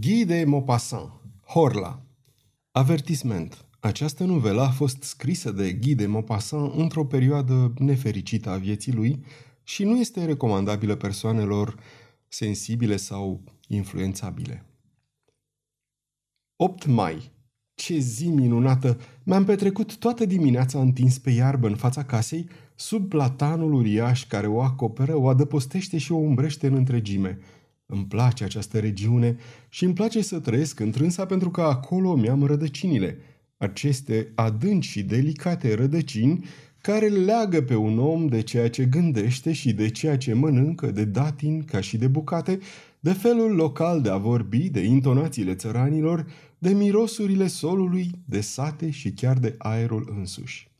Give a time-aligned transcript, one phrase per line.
[0.00, 1.10] Guy de Maupassant,
[1.46, 2.02] Horla
[2.70, 3.66] Avertisment.
[3.80, 9.24] Această novelă a fost scrisă de Guy de Maupassant într-o perioadă nefericită a vieții lui
[9.62, 11.78] și nu este recomandabilă persoanelor
[12.28, 14.66] sensibile sau influențabile.
[16.56, 17.30] 8 mai.
[17.74, 19.00] Ce zi minunată!
[19.22, 24.60] Mi-am petrecut toată dimineața întins pe iarbă în fața casei, sub platanul uriaș care o
[24.60, 27.38] acoperă, o adăpostește și o umbrește în întregime–
[27.92, 29.36] îmi place această regiune
[29.68, 33.18] și îmi place să trăiesc întrânsa pentru că acolo mi-am rădăcinile.
[33.56, 36.44] Aceste adânci și delicate rădăcini
[36.78, 41.04] care leagă pe un om de ceea ce gândește și de ceea ce mănâncă, de
[41.04, 42.58] datin ca și de bucate,
[43.00, 46.26] de felul local de a vorbi, de intonațiile țăranilor,
[46.58, 50.70] de mirosurile solului, de sate și chiar de aerul însuși.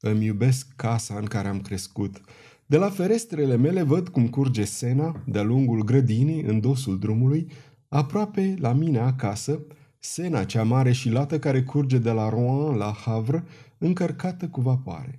[0.00, 2.20] Îmi iubesc casa în care am crescut,
[2.66, 7.50] de la ferestrele mele văd cum curge Sena de-a lungul grădinii în dosul drumului,
[7.88, 9.66] aproape la mine acasă,
[9.98, 13.44] Sena cea mare și lată care curge de la Rouen la Havre,
[13.78, 15.18] încărcată cu vapoare.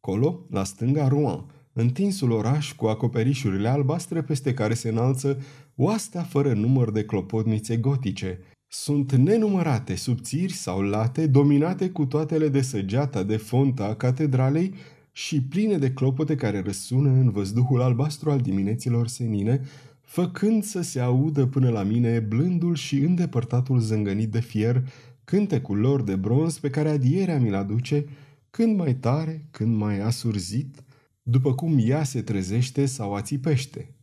[0.00, 5.42] Colo, la stânga Rouen, întinsul oraș cu acoperișurile albastre peste care se înalță
[5.76, 8.40] oastea fără număr de clopotnițe gotice.
[8.66, 14.74] Sunt nenumărate subțiri sau late, dominate cu toatele de săgeata de fonta a catedralei,
[15.18, 19.60] și pline de clopote care răsună în văzduhul albastru al dimineților senine,
[20.00, 24.88] făcând să se audă până la mine blândul și îndepărtatul zângănit de fier,
[25.24, 28.04] cântecul lor de bronz pe care adierea mi-l aduce,
[28.50, 30.82] când mai tare, când mai asurzit,
[31.22, 33.94] după cum ea se trezește sau ațipește.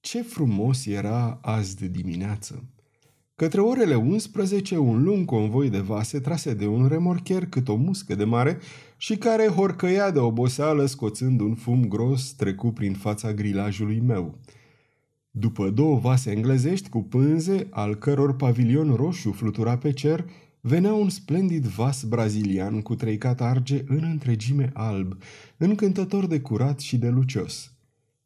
[0.00, 2.64] Ce frumos era azi de dimineață!
[3.42, 8.14] Către orele 11, un lung convoi de vase trase de un remorcher cât o muscă
[8.14, 8.58] de mare
[8.96, 14.38] și care horcăia de oboseală scoțând un fum gros trecu prin fața grilajului meu.
[15.30, 20.24] După două vase englezești cu pânze, al căror pavilion roșu flutura pe cer,
[20.60, 25.16] venea un splendid vas brazilian cu trei catarge în întregime alb,
[25.56, 27.66] încântător de curat și de lucios–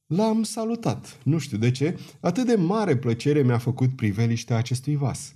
[0.06, 5.34] L-am salutat, nu știu de ce, atât de mare plăcere mi-a făcut priveliștea acestui vas.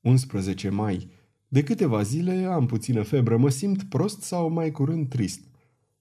[0.00, 1.08] 11 mai.
[1.48, 5.40] De câteva zile am puțină febră, mă simt prost sau mai curând trist.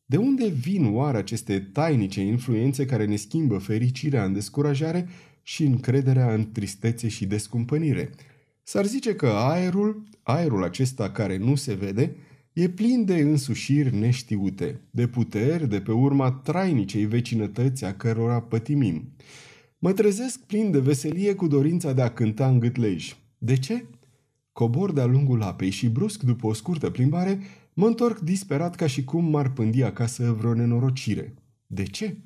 [0.05, 5.07] De unde vin oare aceste tainice influențe care ne schimbă fericirea în descurajare
[5.41, 8.09] și încrederea în tristețe și descumpănire?
[8.63, 12.15] S-ar zice că aerul, aerul acesta care nu se vede,
[12.53, 19.13] E plin de însușiri neștiute, de puteri de pe urma trainicei vecinătăți a cărora pătimim.
[19.79, 23.15] Mă trezesc plin de veselie cu dorința de a cânta în gâtlej.
[23.37, 23.85] De ce?
[24.51, 27.39] Cobor de-a lungul apei și brusc, după o scurtă plimbare,
[27.73, 31.33] mă întorc disperat ca și cum m-ar pândi acasă vreo nenorocire.
[31.67, 32.17] De ce?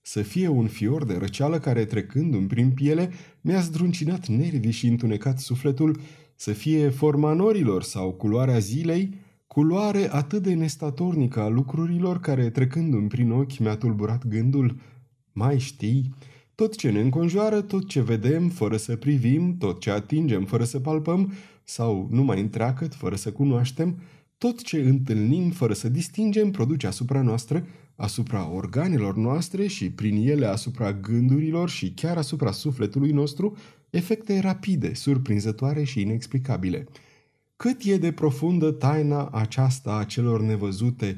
[0.00, 3.10] Să fie un fior de răceală care, trecându-mi prin piele,
[3.40, 6.00] mi-a zdruncinat nervii și întunecat sufletul,
[6.34, 13.08] să fie forma norilor sau culoarea zilei, Culoare atât de nestatornică a lucrurilor care, trecându-mi
[13.08, 14.76] prin ochi, mi-a tulburat gândul,
[15.32, 16.14] mai știi,
[16.54, 20.80] tot ce ne înconjoară, tot ce vedem fără să privim, tot ce atingem fără să
[20.80, 21.32] palpăm,
[21.64, 24.00] sau numai întreagăt fără să cunoaștem,
[24.38, 30.46] tot ce întâlnim fără să distingem produce asupra noastră, asupra organelor noastre și prin ele
[30.46, 33.56] asupra gândurilor și chiar asupra sufletului nostru,
[33.90, 36.86] efecte rapide, surprinzătoare și inexplicabile–
[37.56, 41.16] cât e de profundă taina aceasta a celor nevăzute,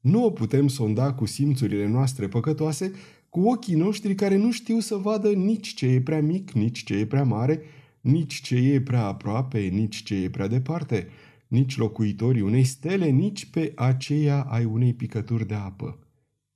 [0.00, 2.92] nu o putem sonda cu simțurile noastre păcătoase,
[3.28, 6.94] cu ochii noștri care nu știu să vadă nici ce e prea mic, nici ce
[6.94, 7.62] e prea mare,
[8.00, 11.08] nici ce e prea aproape, nici ce e prea departe,
[11.48, 15.98] nici locuitorii unei stele, nici pe aceea ai unei picături de apă.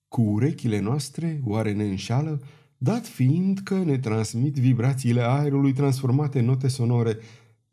[0.09, 2.43] Cu urechile noastre, oare ne înșală,
[2.79, 7.19] dat fiind că ne transmit vibrațiile aerului transformate în note sonore,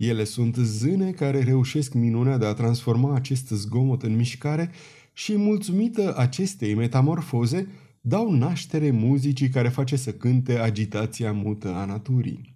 [0.07, 4.71] ele sunt zâne care reușesc minunea de a transforma acest zgomot în mișcare
[5.13, 7.67] și, mulțumită acestei metamorfoze,
[8.01, 12.55] dau naștere muzicii care face să cânte agitația mută a naturii.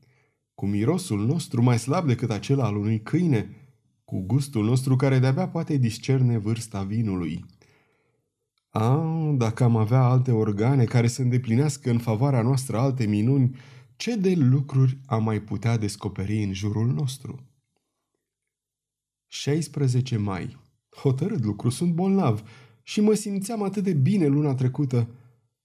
[0.54, 3.50] Cu mirosul nostru mai slab decât acela al unui câine,
[4.06, 7.46] cu gustul nostru care de-abia poate discerne vârsta vinului.
[8.70, 13.56] A, dacă am avea alte organe care să îndeplinească în favoarea noastră alte minuni,
[13.96, 17.44] ce de lucruri am mai putea descoperi în jurul nostru?
[19.28, 20.58] 16 mai.
[20.90, 22.44] Hotărât lucru, sunt bolnav
[22.84, 25.08] și mă simțeam atât de bine luna trecută.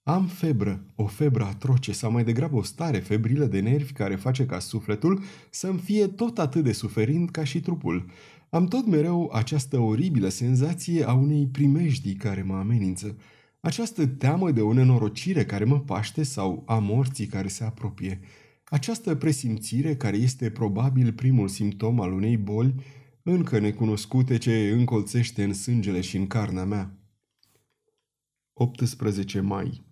[0.02, 4.46] Am febră, o febră atroce sau mai degrabă o stare febrilă de nervi care face
[4.46, 8.10] ca sufletul să-mi fie tot atât de suferind ca și trupul.
[8.50, 13.16] Am tot mereu această oribilă senzație a unei primejdii care mă amenință.
[13.60, 18.20] Această teamă de o nenorocire care mă paște sau a morții care se apropie.
[18.64, 22.74] Această presimțire, care este probabil primul simptom al unei boli
[23.22, 26.94] încă necunoscute ce încolțește în sângele și în carnea mea.
[28.52, 29.84] 18 mai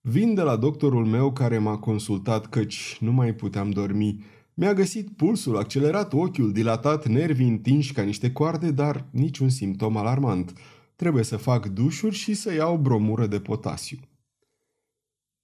[0.00, 4.24] Vin de la doctorul meu care m-a consultat căci nu mai puteam dormi.
[4.54, 10.52] Mi-a găsit pulsul accelerat, ochiul dilatat, nervii întinși ca niște coarde, dar niciun simptom alarmant.
[11.04, 13.98] Trebuie să fac dușuri și să iau bromură de potasiu.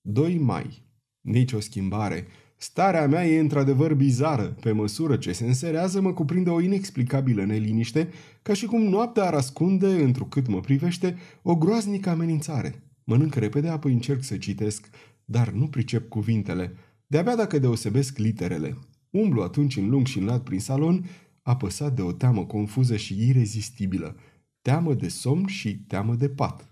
[0.00, 0.82] 2 mai.
[1.20, 2.26] Nici o schimbare.
[2.56, 4.56] Starea mea e într-adevăr bizară.
[4.60, 8.08] Pe măsură ce se înserează, mă cuprinde o inexplicabilă neliniște,
[8.42, 12.82] ca și cum noaptea ar ascunde, întrucât mă privește, o groaznică amenințare.
[13.04, 14.88] Mănânc repede, apoi încerc să citesc,
[15.24, 16.74] dar nu pricep cuvintele.
[17.06, 18.76] De-abia dacă deosebesc literele.
[19.10, 21.04] Umblu atunci în lung și în lat prin salon,
[21.42, 24.16] apăsat de o teamă confuză și irezistibilă.
[24.62, 26.68] Teamă de somn și teamă de pat.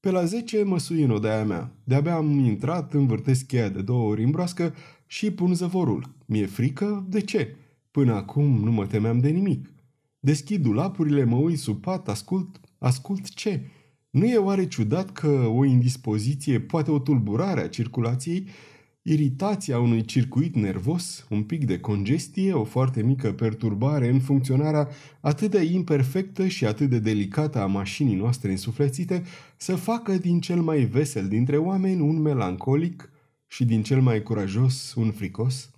[0.00, 1.72] Pe la zece mă sui în odaia mea.
[1.84, 4.74] De-abia am intrat, învârtesc cheia de două ori în broască
[5.06, 6.14] și pun zăvorul.
[6.26, 7.06] Mi-e frică?
[7.08, 7.56] De ce?
[7.90, 9.72] Până acum nu mă temeam de nimic.
[10.20, 13.66] Deschid dulapurile, mă uit sub pat, ascult, ascult ce?
[14.10, 18.48] Nu e oare ciudat că o indispoziție, poate o tulburare a circulației,
[19.02, 24.88] iritația unui circuit nervos, un pic de congestie, o foarte mică perturbare în funcționarea
[25.20, 29.22] atât de imperfectă și atât de delicată a mașinii noastre însuflețite,
[29.56, 33.10] să facă din cel mai vesel dintre oameni un melancolic
[33.46, 35.70] și din cel mai curajos un fricos?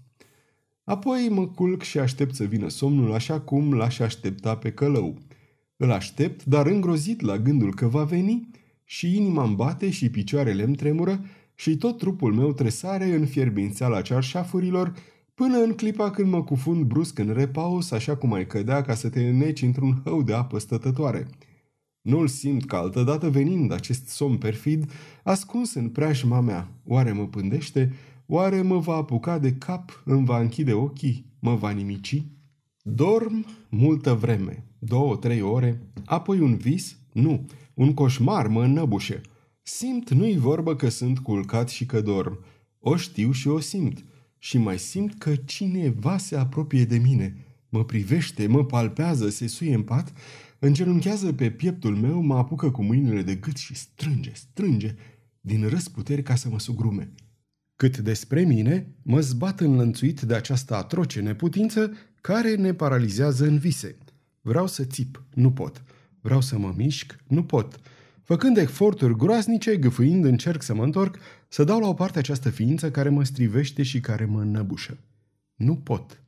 [0.84, 5.18] Apoi mă culc și aștept să vină somnul așa cum l-aș aștepta pe călău–
[5.82, 8.48] îl aștept, dar îngrozit la gândul că va veni
[8.84, 14.00] și inima îmi bate și picioarele îmi tremură și tot trupul meu tresare în fierbințeala
[14.00, 14.94] cearșafurilor
[15.34, 19.08] până în clipa când mă cufund brusc în repaus așa cum ai cădea ca să
[19.08, 21.28] te înneci într-un hău de apă stătătoare.
[22.02, 24.90] Nu-l simt că altădată venind acest somn perfid,
[25.22, 26.68] ascuns în preajma mea.
[26.84, 27.92] Oare mă pândește?
[28.26, 30.02] Oare mă va apuca de cap?
[30.04, 31.26] Îmi va închide ochii?
[31.38, 32.22] Mă va nimici?
[32.82, 39.20] Dorm multă vreme, două, trei ore, apoi un vis, nu, un coșmar mă înnăbușe.
[39.62, 42.44] Simt, nu-i vorbă că sunt culcat și că dorm.
[42.78, 44.04] O știu și o simt.
[44.38, 47.36] Și mai simt că cineva se apropie de mine.
[47.68, 50.12] Mă privește, mă palpează, se suie în pat,
[50.58, 54.94] îngenunchează pe pieptul meu, mă apucă cu mâinile de gât și strânge, strânge,
[55.40, 57.12] din răsputeri ca să mă sugrume.
[57.76, 63.96] Cât despre mine, mă zbat înlănțuit de această atroce neputință care ne paralizează în vise.
[64.40, 65.84] Vreau să țip, nu pot.
[66.20, 67.80] Vreau să mă mișc, nu pot.
[68.32, 71.18] Făcând eforturi groaznice, gâfâind, încerc să mă întorc,
[71.48, 74.98] să dau la o parte această ființă care mă strivește și care mă înnăbușă.
[75.54, 76.22] Nu pot.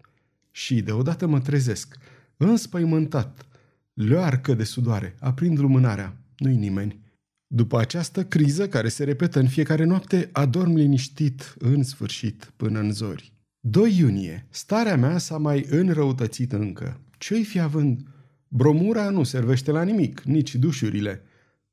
[0.51, 1.97] Și deodată mă trezesc,
[2.37, 3.47] înspăimântat,
[3.95, 6.17] leoarcă de sudoare, aprind lumânarea.
[6.37, 7.01] Nu-i nimeni.
[7.47, 12.93] După această criză care se repetă în fiecare noapte, adorm liniștit, în sfârșit, până în
[12.93, 13.33] zori.
[13.61, 14.47] 2 iunie.
[14.51, 17.01] Starea mea s-a mai înrăutățit încă.
[17.19, 18.01] Ce-i fi având?
[18.49, 21.23] Bromura nu servește la nimic, nici dușurile.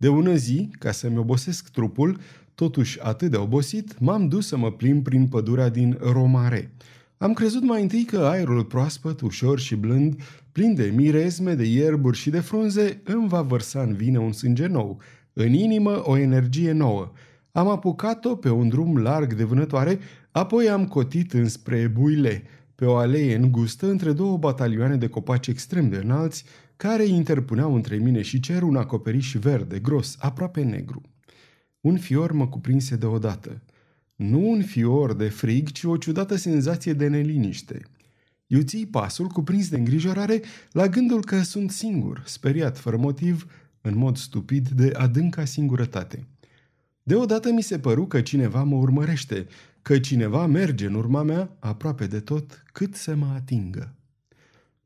[0.02, 2.20] De ună zi, ca să-mi obosesc trupul,
[2.56, 6.72] totuși atât de obosit, m-am dus să mă plimb prin pădurea din Romare.
[7.18, 10.22] Am crezut mai întâi că aerul proaspăt, ușor și blând,
[10.52, 14.68] plin de mirezme, de ierburi și de frunze, îmi va vărsa în vine un sânge
[14.68, 15.00] nou,
[15.34, 17.12] în inimă o energie nouă.
[17.52, 20.00] Am apucat-o pe un drum larg de vânătoare,
[20.32, 22.44] apoi am cotit înspre Buile,
[22.76, 26.46] pe o alee îngustă între două batalioane de copaci extrem de înalți,
[26.82, 31.02] care interpuneau între mine și cer un acoperiș verde, gros, aproape negru.
[31.82, 33.62] Un fior mă cuprinse deodată.
[34.16, 37.82] Nu un fior de frig, ci o ciudată senzație de neliniște.
[38.48, 43.46] Eu ții pasul cuprins de îngrijorare la gândul că sunt singur, speriat fără motiv,
[43.82, 46.28] în mod stupid, de adânca singurătate.
[47.04, 49.48] Deodată mi se păru că cineva mă urmărește,
[49.82, 53.96] că cineva merge în urma mea aproape de tot cât să mă atingă.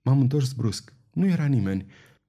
[0.02, 0.95] M-am întors brusc.
[1.16, 1.86] Nu era nimeni.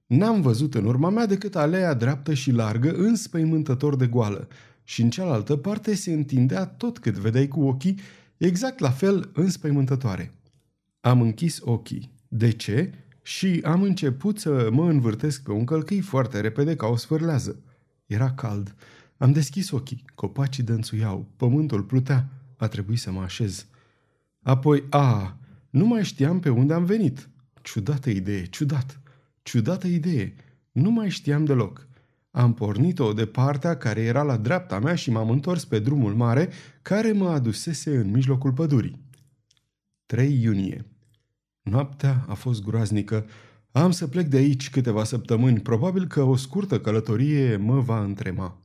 [0.06, 4.48] N-am văzut în urma mea decât alea dreaptă și largă, înspăimântător de goală,
[4.84, 7.98] și în cealaltă parte se întindea tot cât vedeai cu ochii,
[8.36, 10.34] exact la fel înspăimântătoare.
[11.00, 12.12] Am închis ochii.
[12.28, 12.92] De ce?
[13.22, 17.56] Și am început să mă învârtesc pe un călcâi foarte repede ca o sfârlează.
[18.06, 18.74] Era cald.
[19.16, 20.04] Am deschis ochii.
[20.14, 21.26] Copacii dănțuiau.
[21.36, 22.28] Pământul plutea.
[22.56, 23.66] A trebuit să mă așez.
[24.42, 25.38] Apoi, a,
[25.70, 27.28] nu mai știam pe unde am venit.
[27.66, 29.00] Ciudată idee, ciudat.
[29.42, 30.34] Ciudată idee.
[30.72, 31.88] Nu mai știam deloc.
[32.30, 36.50] Am pornit-o de partea care era la dreapta mea și m-am întors pe drumul mare
[36.82, 39.00] care mă adusese în mijlocul pădurii.
[40.06, 40.86] 3 iunie.
[41.62, 43.26] Noaptea a fost groaznică.
[43.70, 45.60] Am să plec de aici câteva săptămâni.
[45.60, 48.60] Probabil că o scurtă călătorie mă va întrema.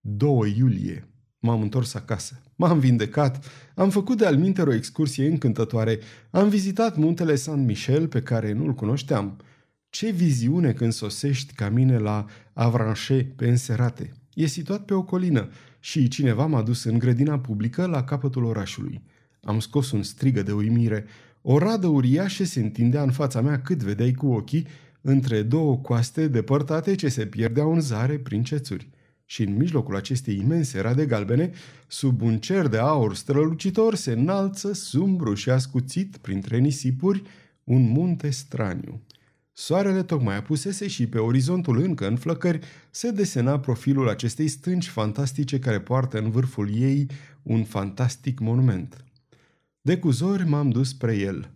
[0.00, 1.08] 2 iulie.
[1.44, 2.42] M-am întors acasă.
[2.56, 3.44] M-am vindecat,
[3.74, 5.98] am făcut de alminter o excursie încântătoare,
[6.30, 9.36] am vizitat muntele San Michel pe care nu-l cunoșteam.
[9.90, 14.12] Ce viziune când sosești ca mine la Avranche pe înserate.
[14.34, 15.48] E situat pe o colină
[15.80, 19.02] și cineva m-a dus în grădina publică la capătul orașului.
[19.42, 21.04] Am scos un strigă de uimire.
[21.40, 24.66] O radă uriașă se întindea în fața mea cât vedeai cu ochii,
[25.00, 28.88] între două coaste depărtate ce se pierdeau în zare prin cețuri
[29.32, 31.50] și în mijlocul acestei imense rade galbene,
[31.86, 37.22] sub un cer de aur strălucitor, se înalță, sumbru și ascuțit printre nisipuri,
[37.64, 39.00] un munte straniu.
[39.52, 42.58] Soarele tocmai apusese și pe orizontul încă în flăcări
[42.90, 47.06] se desena profilul acestei stânci fantastice care poartă în vârful ei
[47.42, 49.04] un fantastic monument.
[49.80, 51.50] De cuzori m-am dus spre el.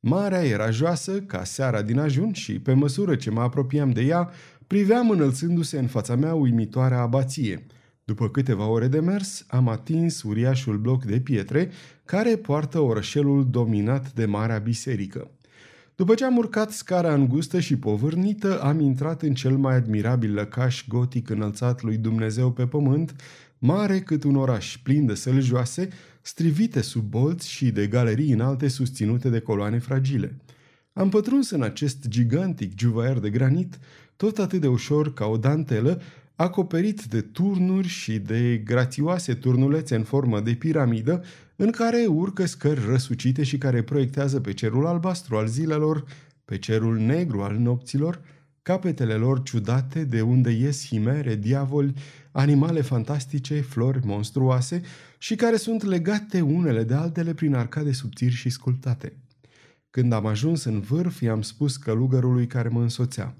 [0.00, 4.30] Marea era joasă, ca seara din ajun și, pe măsură ce mă apropiam de ea,
[4.72, 7.66] Priveam înălțându-se în fața mea uimitoarea abație.
[8.04, 11.70] După câteva ore de mers, am atins uriașul bloc de pietre
[12.04, 15.30] care poartă orășelul dominat de Marea Biserică.
[15.96, 20.84] După ce am urcat scara îngustă și povârnită, am intrat în cel mai admirabil lăcaș
[20.88, 23.14] gotic înălțat lui Dumnezeu pe pământ,
[23.58, 25.88] mare cât un oraș, plin de săli joase,
[26.20, 30.36] strivite sub bolți și de galerii înalte susținute de coloane fragile.
[30.92, 33.78] Am pătruns în acest gigantic juvaier de granit
[34.22, 36.00] tot atât de ușor ca o dantelă,
[36.34, 41.24] acoperit de turnuri și de grațioase turnulețe în formă de piramidă,
[41.56, 46.04] în care urcă scări răsucite și care proiectează pe cerul albastru al zilelor,
[46.44, 48.20] pe cerul negru al nopților,
[48.62, 51.94] capetele lor ciudate de unde ies himere, diavoli,
[52.32, 54.80] animale fantastice, flori monstruoase
[55.18, 59.12] și care sunt legate unele de altele prin arcade subțiri și sculptate.
[59.90, 63.36] Când am ajuns în vârf, i-am spus călugărului care mă însoțea.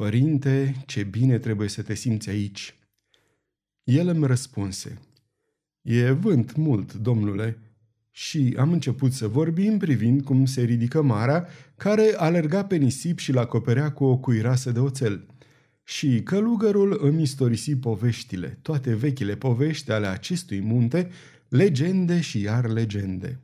[0.00, 2.78] Părinte, ce bine trebuie să te simți aici.
[3.84, 4.98] El îmi răspunse.
[5.82, 7.58] E vânt mult, domnule.
[8.10, 13.32] Și am început să vorbim privind cum se ridică marea, care alerga pe nisip și
[13.32, 15.26] l-acoperea cu o cuirasă de oțel.
[15.84, 21.10] Și călugărul îmi istorisi poveștile, toate vechile povești ale acestui munte,
[21.48, 23.40] legende și iar legende.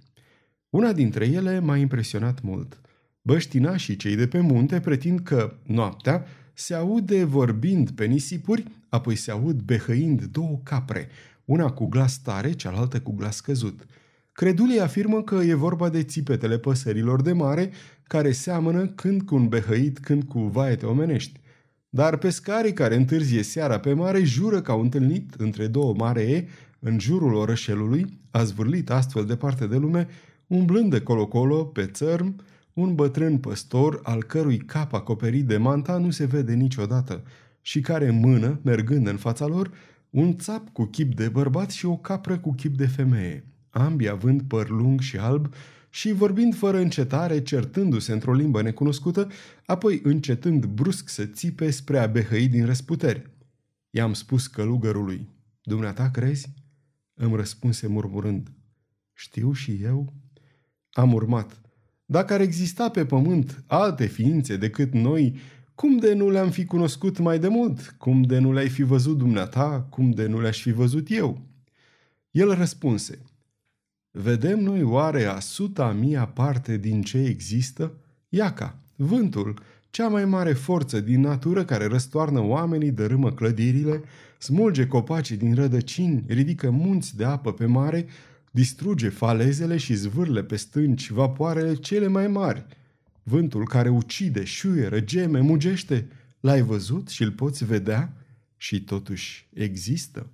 [0.70, 2.80] Una dintre ele m-a impresionat mult.
[3.22, 6.26] Băștinașii cei de pe munte pretind că, noaptea,
[6.58, 11.08] se aude vorbind pe nisipuri, apoi se aud behăind două capre,
[11.44, 13.86] una cu glas tare, cealaltă cu glas căzut.
[14.32, 17.70] Credulii afirmă că e vorba de țipetele păsărilor de mare,
[18.02, 21.40] care seamănă când cu un behăit, când cu vaete omenești.
[21.88, 26.48] Dar pescarii care întârzie seara pe mare jură că au întâlnit între două maree,
[26.78, 30.08] în jurul orășelului, a zvârlit astfel departe de lume,
[30.46, 32.36] umblând de colo-colo pe țărm,
[32.76, 37.22] un bătrân păstor al cărui cap acoperit de manta nu se vede niciodată
[37.60, 39.72] și care mână, mergând în fața lor,
[40.10, 44.42] un țap cu chip de bărbat și o capră cu chip de femeie, ambii având
[44.42, 45.54] păr lung și alb
[45.90, 49.28] și vorbind fără încetare, certându-se într-o limbă necunoscută,
[49.66, 53.30] apoi încetând brusc să țipe spre a behăi din răsputeri.
[53.90, 55.28] I-am spus călugărului,
[55.62, 56.48] Dumneata crezi?
[57.14, 58.52] Îmi răspunse murmurând,
[59.12, 60.12] Știu și eu?
[60.90, 61.60] Am urmat.
[62.06, 65.36] Dacă ar exista pe pământ alte ființe decât noi,
[65.74, 67.94] cum de nu le-am fi cunoscut mai de mult?
[67.98, 69.86] Cum de nu le-ai fi văzut dumneata?
[69.90, 71.40] Cum de nu le-aș fi văzut eu?
[72.30, 73.18] El răspunse,
[74.18, 77.92] Vedem noi oare a suta mia parte din ce există?
[78.28, 79.60] Iaca, vântul,
[79.90, 84.02] cea mai mare forță din natură care răstoarnă oamenii, dărâmă clădirile,
[84.38, 88.06] smulge copacii din rădăcini, ridică munți de apă pe mare,
[88.56, 92.66] distruge falezele și zvârle pe stânci vapoarele cele mai mari.
[93.22, 96.08] Vântul care ucide, șuieră, geme, mugește,
[96.40, 98.16] l-ai văzut și îl poți vedea
[98.56, 100.30] și totuși există.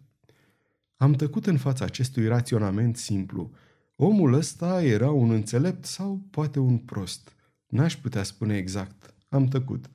[0.97, 3.51] Am tăcut în fața acestui raționament simplu.
[3.97, 7.37] Omul ăsta era un înțelept sau poate un prost.
[7.67, 9.15] N-aș putea spune exact.
[9.29, 9.91] Am tăcut.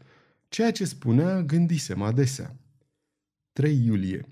[0.48, 2.56] Ceea ce spunea gândisem adesea.
[3.54, 4.26] 3 iulie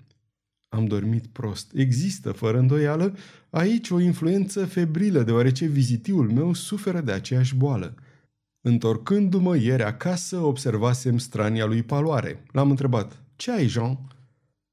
[0.68, 1.72] am dormit prost.
[1.74, 3.16] Există, fără îndoială,
[3.50, 7.94] aici o influență febrilă, deoarece vizitiul meu suferă de aceeași boală.
[8.60, 12.42] Întorcându-mă ieri acasă, observasem strania lui paloare.
[12.52, 13.98] L-am întrebat, ce ai, Jean?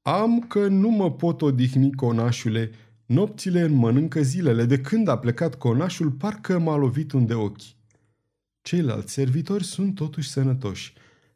[0.02, 2.70] Am că nu mă pot odihni, conașule.
[3.06, 4.64] Nopțile îmi mănâncă zilele.
[4.64, 7.60] De când a plecat conașul, parcă m-a lovit un de ochi.
[8.62, 10.92] Ceilalți servitori sunt totuși sănătoși.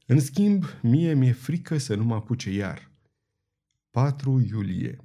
[0.07, 2.88] În schimb, mie mi-e frică să nu mă apuce iar.
[3.99, 4.97] 4 iulie.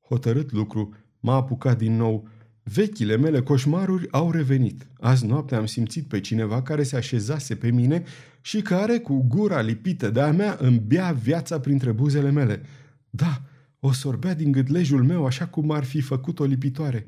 [0.00, 2.28] Hotărât lucru, m-a apucat din nou.
[2.62, 4.86] Vechile mele coșmaruri au revenit.
[5.00, 8.04] Azi noapte am simțit pe cineva care se așezase pe mine
[8.40, 12.62] și care, cu gura lipită de-a mea, îmi bea viața printre buzele mele.
[13.10, 13.42] Da,
[13.80, 17.06] O sorbea din gâdlejul meu așa cum ar fi făcut o lipitoare.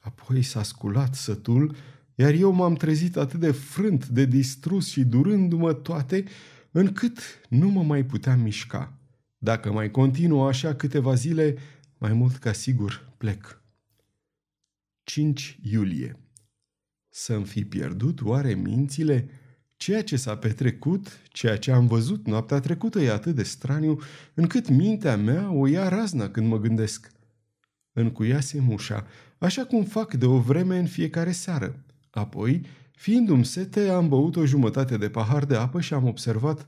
[0.00, 1.76] Apoi s-a sculat sătul,
[2.14, 6.24] iar eu m-am trezit atât de frânt, de distrus și durându-mă toate,
[6.70, 7.18] încât
[7.48, 8.98] nu mă mai puteam mișca.
[9.44, 11.56] Dacă mai continuă așa câteva zile,
[11.98, 13.62] mai mult ca sigur plec.
[15.02, 16.16] 5 iulie
[17.08, 19.28] Să-mi fi pierdut oare mințile?
[19.76, 24.00] Ceea ce s-a petrecut, ceea ce am văzut noaptea trecută e atât de straniu,
[24.34, 27.10] încât mintea mea o ia razna când mă gândesc.
[27.92, 29.06] Încuiasem ușa,
[29.38, 31.84] așa cum fac de o vreme în fiecare seară.
[32.10, 36.66] Apoi, fiindu-mi sete, am băut o jumătate de pahar de apă și am observat,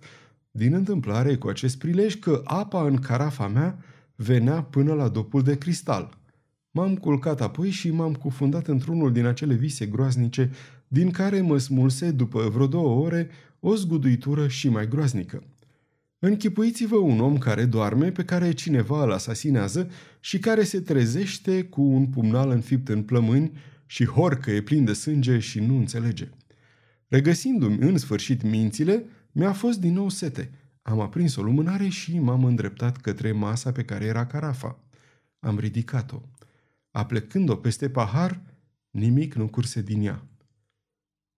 [0.57, 3.79] din întâmplare cu acest prilej, că apa în carafa mea
[4.15, 6.19] venea până la dopul de cristal.
[6.71, 10.51] M-am culcat apoi și m-am cufundat într-unul din acele vise groaznice
[10.89, 15.43] din care mă smulse după vreo două ore o zguduitură și mai groaznică.
[16.19, 21.83] Închipuiți-vă un om care doarme, pe care cineva îl asasinează și care se trezește cu
[21.83, 23.53] un pumnal înfipt în plămâni
[23.87, 26.29] și horcă e plin de sânge și nu înțelege.
[27.09, 29.05] Regăsindu-mi în sfârșit mințile,
[29.39, 30.51] mi-a fost din nou sete.
[30.83, 34.79] Am aprins o lumânare și m-am îndreptat către masa pe care era carafa.
[35.41, 36.21] Am ridicat-o.
[36.91, 38.41] Aplecând-o peste pahar,
[38.91, 40.23] nimic nu curse din ea.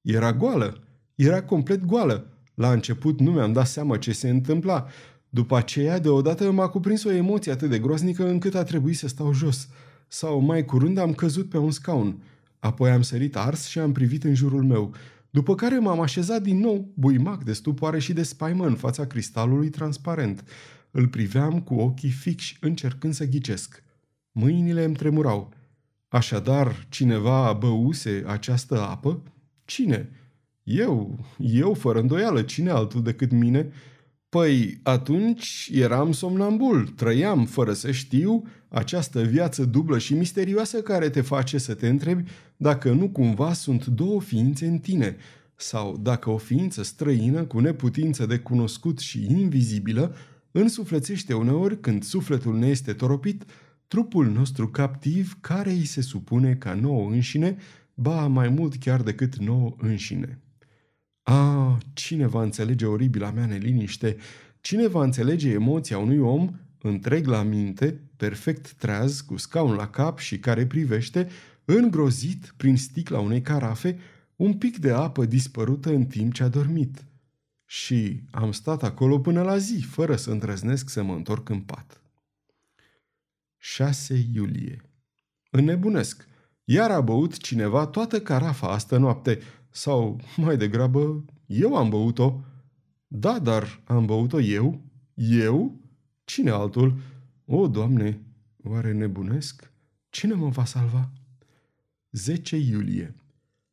[0.00, 2.38] Era goală, era complet goală.
[2.54, 4.86] La început nu mi-am dat seama ce se întâmpla.
[5.28, 9.32] După aceea, deodată m-a cuprins o emoție atât de groaznică încât a trebuit să stau
[9.32, 9.68] jos.
[10.08, 12.22] Sau mai curând am căzut pe un scaun.
[12.58, 14.94] Apoi am sărit ars și am privit în jurul meu.
[15.38, 19.68] După care m-am așezat din nou, buimac de stupoare și de spaimă în fața cristalului
[19.68, 20.44] transparent.
[20.90, 23.82] Îl priveam cu ochii fixi, încercând să ghicesc.
[24.32, 25.52] Mâinile îmi tremurau.
[26.08, 29.22] Așadar, cineva băuse această apă?
[29.64, 30.10] Cine?
[30.62, 33.72] Eu, eu fără îndoială, cine altul decât mine?
[34.28, 41.20] Păi atunci eram somnambul, trăiam fără să știu această viață dublă și misterioasă care te
[41.20, 45.16] face să te întrebi dacă nu cumva sunt două ființe în tine,
[45.54, 50.14] sau dacă o ființă străină cu neputință de cunoscut și invizibilă
[50.50, 53.44] însuflețește uneori când sufletul ne este toropit
[53.86, 57.56] trupul nostru captiv care îi se supune ca nouă înșine,
[57.94, 60.42] ba mai mult chiar decât nouă înșine.
[61.22, 64.16] A, cine va înțelege oribila mea neliniște?
[64.60, 70.18] Cine va înțelege emoția unui om întreg la minte, perfect treaz, cu scaun la cap
[70.18, 71.28] și care privește,
[71.76, 73.98] îngrozit prin sticla unei carafe,
[74.36, 77.04] un pic de apă dispărută în timp ce a dormit.
[77.64, 82.02] Și am stat acolo până la zi, fără să îndrăznesc să mă întorc în pat.
[83.56, 84.82] 6 iulie
[85.50, 86.26] Înnebunesc.
[86.64, 89.38] Iar a băut cineva toată carafa asta noapte.
[89.70, 92.40] Sau, mai degrabă, eu am băut-o.
[93.06, 94.80] Da, dar am băut-o eu?
[95.14, 95.80] Eu?
[96.24, 97.00] Cine altul?
[97.44, 98.20] O, Doamne,
[98.64, 99.72] oare nebunesc?
[100.10, 101.10] Cine mă va salva?
[102.10, 103.14] 10 iulie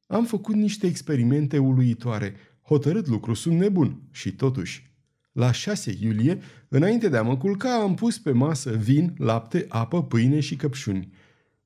[0.07, 2.35] Am făcut niște experimente uluitoare.
[2.61, 4.01] Hotărât lucru, sunt nebun.
[4.11, 4.93] Și totuși,
[5.31, 10.03] la 6 iulie, înainte de a mă culca, am pus pe masă vin, lapte, apă,
[10.03, 11.13] pâine și căpșuni.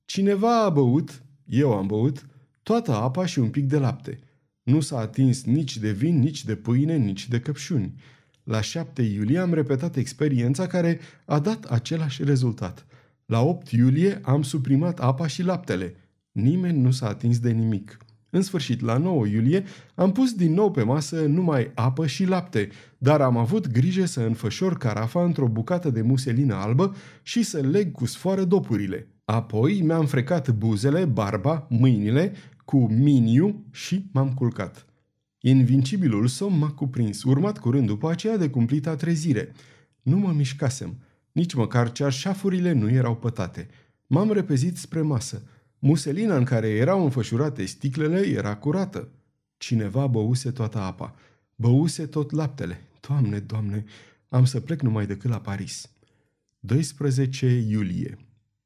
[0.05, 2.25] Cineva a băut, eu am băut,
[2.63, 4.19] toată apa și un pic de lapte.
[4.63, 7.93] Nu s-a atins nici de vin, nici de pâine, nici de căpșuni.
[8.43, 12.85] La 7 iulie am repetat experiența care a dat același rezultat.
[13.25, 15.95] La 8 iulie am suprimat apa și laptele.
[16.31, 17.97] Nimeni nu s-a atins de nimic.
[18.29, 19.63] În sfârșit, la 9 iulie,
[19.95, 24.21] am pus din nou pe masă numai apă și lapte, dar am avut grijă să
[24.21, 29.07] înfășor carafa într-o bucată de muselină albă și să leg cu sfoară dopurile.
[29.25, 32.33] Apoi mi-am frecat buzele, barba, mâinile
[32.65, 34.85] cu miniu și m-am culcat.
[35.41, 39.51] Invincibilul somn m-a cuprins, urmat curând după aceea de cumplita trezire.
[40.01, 40.97] Nu mă mișcasem,
[41.31, 43.67] nici măcar cearșafurile nu erau pătate.
[44.07, 45.43] M-am repezit spre masă.
[45.79, 49.07] Muselina în care erau înfășurate sticlele era curată.
[49.57, 51.15] Cineva băuse toată apa.
[51.55, 52.81] Băuse tot laptele.
[53.07, 53.85] Doamne, doamne,
[54.29, 55.89] am să plec numai decât la Paris.
[56.59, 58.17] 12 iulie.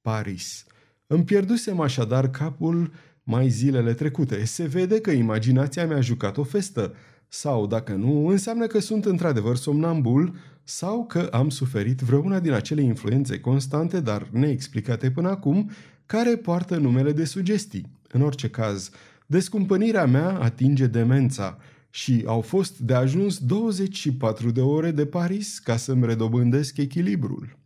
[0.02, 0.66] Paris.
[1.08, 2.92] Îmi pierdusem așadar capul
[3.24, 4.46] mai zilele trecute.
[4.46, 6.94] Se vede că imaginația mi-a jucat o festă.
[7.28, 12.82] Sau, dacă nu, înseamnă că sunt într-adevăr somnambul sau că am suferit vreuna din acele
[12.82, 15.70] influențe constante, dar neexplicate până acum,
[16.06, 17.90] care poartă numele de sugestii.
[18.10, 18.90] În orice caz,
[19.26, 21.58] descumpănirea mea atinge demența
[21.90, 27.58] și au fost de ajuns 24 de ore de Paris ca să-mi redobândesc echilibrul.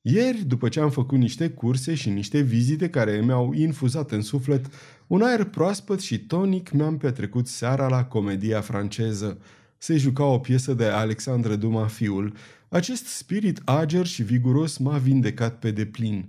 [0.00, 4.66] Ieri, după ce am făcut niște curse și niște vizite care mi-au infuzat în suflet
[5.06, 9.38] un aer proaspăt și tonic, mi-am petrecut seara la comedia franceză.
[9.78, 12.34] se juca o piesă de Alexandre Duma fiul.
[12.68, 16.28] Acest spirit ager și viguros m-a vindecat pe deplin.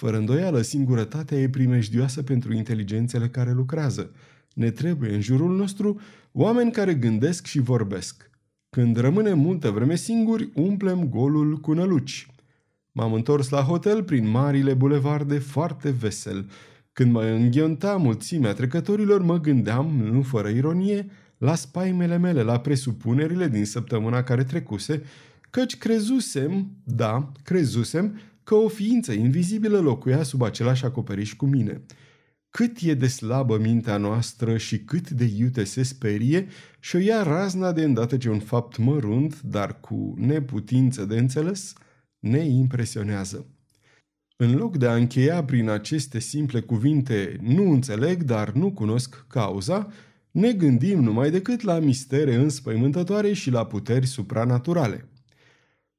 [0.00, 4.10] Fără îndoială, singurătatea e primejdioasă pentru inteligențele care lucrează.
[4.54, 6.00] Ne trebuie în jurul nostru
[6.32, 8.30] oameni care gândesc și vorbesc.
[8.70, 12.26] Când rămânem multă vreme singuri, umplem golul cu năluci.
[12.92, 16.50] M-am întors la hotel prin marile bulevarde foarte vesel.
[16.92, 21.06] Când mă înghionta mulțimea trecătorilor, mă gândeam, nu fără ironie,
[21.38, 25.02] la spaimele mele, la presupunerile din săptămâna care trecuse,
[25.50, 31.82] căci crezusem, da, crezusem, că o ființă invizibilă locuia sub același acoperiș cu mine.
[32.48, 36.46] Cât e de slabă mintea noastră și cât de iute se sperie
[36.80, 41.72] și o ia razna de îndată ce un fapt mărunt, dar cu neputință de înțeles,
[42.18, 43.46] ne impresionează.
[44.36, 49.92] În loc de a încheia prin aceste simple cuvinte nu înțeleg, dar nu cunosc cauza,
[50.30, 55.08] ne gândim numai decât la mistere înspăimântătoare și la puteri supranaturale.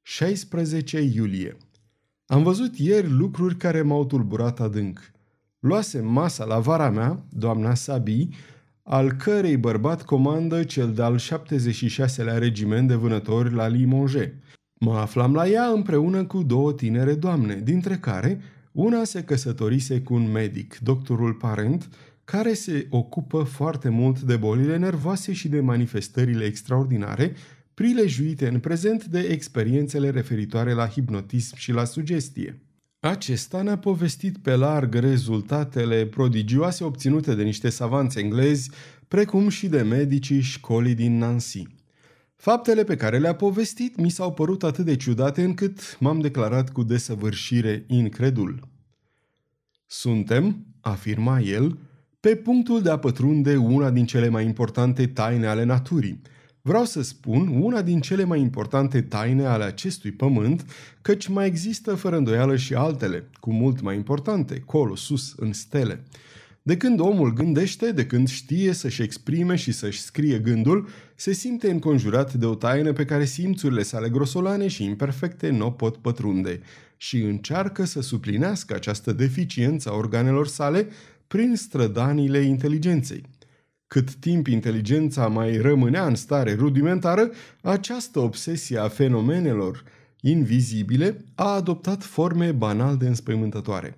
[0.02, 1.58] 16 iulie
[2.32, 5.12] Am văzut ieri lucruri care m-au tulburat adânc.
[5.60, 8.30] Luase masa la vara mea, doamna Sabi,
[8.84, 14.30] al cărei bărbat comandă cel de-al 76-lea regiment de vânători la Limoges.
[14.74, 18.42] Mă aflam la ea împreună cu două tinere doamne, dintre care
[18.72, 21.90] una se căsătorise cu un medic, doctorul Parent,
[22.24, 27.34] care se ocupă foarte mult de bolile nervoase și de manifestările extraordinare,
[27.74, 32.62] prilejuite în prezent de experiențele referitoare la hipnotism și la sugestie.
[33.00, 38.72] Acesta ne-a povestit pe larg rezultatele prodigioase obținute de niște savanți englezi,
[39.08, 41.68] precum și de medicii școlii din Nancy.
[42.36, 46.84] Faptele pe care le-a povestit mi s-au părut atât de ciudate încât m-am declarat cu
[46.84, 48.70] desăvârșire incredul.
[49.86, 51.80] Suntem, afirma el,
[52.20, 56.22] pe punctul de a pătrunde una din cele mai importante taine ale naturii.
[56.62, 60.66] Vreau să spun una din cele mai importante taine ale acestui pământ,
[61.02, 66.04] căci mai există fără îndoială și altele, cu mult mai importante, colo, sus, în stele.
[66.64, 71.72] De când omul gândește, de când știe să-și exprime și să-și scrie gândul, se simte
[71.72, 76.62] înconjurat de o taină pe care simțurile sale grosolane și imperfecte nu o pot pătrunde
[76.98, 80.88] și încearcă să suplinească această deficiență a organelor sale
[81.28, 83.24] prin strădanile inteligenței.
[83.94, 89.84] Cât timp inteligența mai rămânea în stare rudimentară, această obsesie a fenomenelor
[90.22, 93.98] invizibile a adoptat forme banal de înspăimântătoare.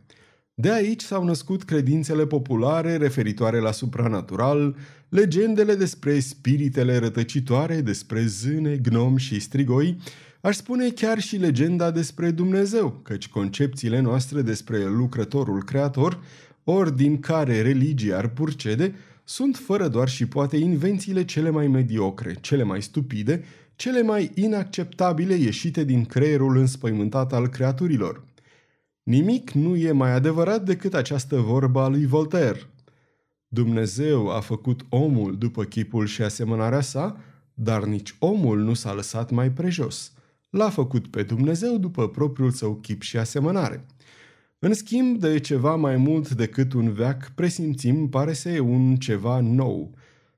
[0.54, 4.76] De aici s-au născut credințele populare referitoare la supranatural,
[5.10, 9.98] legendele despre spiritele rătăcitoare, despre zâne, gnomi și strigoi,
[10.42, 16.20] aș spune chiar și legenda despre Dumnezeu, căci concepțiile noastre despre lucrătorul creator
[16.64, 22.36] ori din care religia ar purcede, sunt fără doar și poate invențiile cele mai mediocre,
[22.42, 23.44] cele mai stupide,
[23.76, 28.24] cele mai inacceptabile ieșite din creierul înspăimântat al creaturilor.
[29.04, 32.70] Nimic nu e mai adevărat decât această vorbă a lui Voltaire.
[33.48, 37.18] Dumnezeu a făcut omul după chipul și asemănarea sa,
[37.54, 40.12] dar nici omul nu s-a lăsat mai prejos.
[40.50, 43.86] L-a făcut pe Dumnezeu după propriul său chip și asemănare.
[44.66, 49.40] În schimb de ceva mai mult decât un veac, presimțim pare să e un ceva
[49.40, 49.96] nou.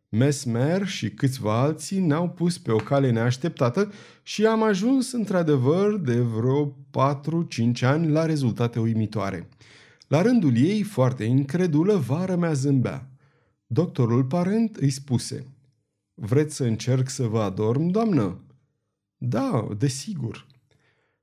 [0.10, 3.92] Mesmer și câțiva alții ne-au pus pe o cale neașteptată
[4.24, 9.50] și am ajuns într-adevăr de vreo 4-5 ani la rezultate uimitoare.
[10.08, 13.10] La rândul ei, foarte incredulă, vara mea zâmbea.
[13.68, 15.48] Doctorul parent îi spuse,
[16.14, 18.40] Vreți să încerc să vă adorm, doamnă?"
[19.18, 20.46] Da, desigur."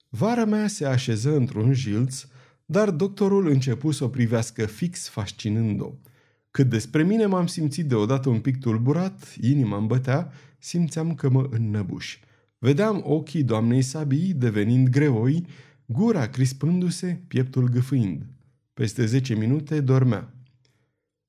[0.08, 2.26] Vara mea se așeză într-un jilț,
[2.72, 5.92] dar doctorul începu să o privească fix, fascinând-o.
[6.50, 11.48] Cât despre mine m-am simțit deodată un pic tulburat, inima îmi bătea, simțeam că mă
[11.50, 12.18] înnăbuș.
[12.58, 15.46] Vedeam ochii doamnei Sabii devenind greoi,
[15.86, 18.26] gura crispându-se, pieptul gâfâind.
[18.74, 20.34] Peste zece minute dormea.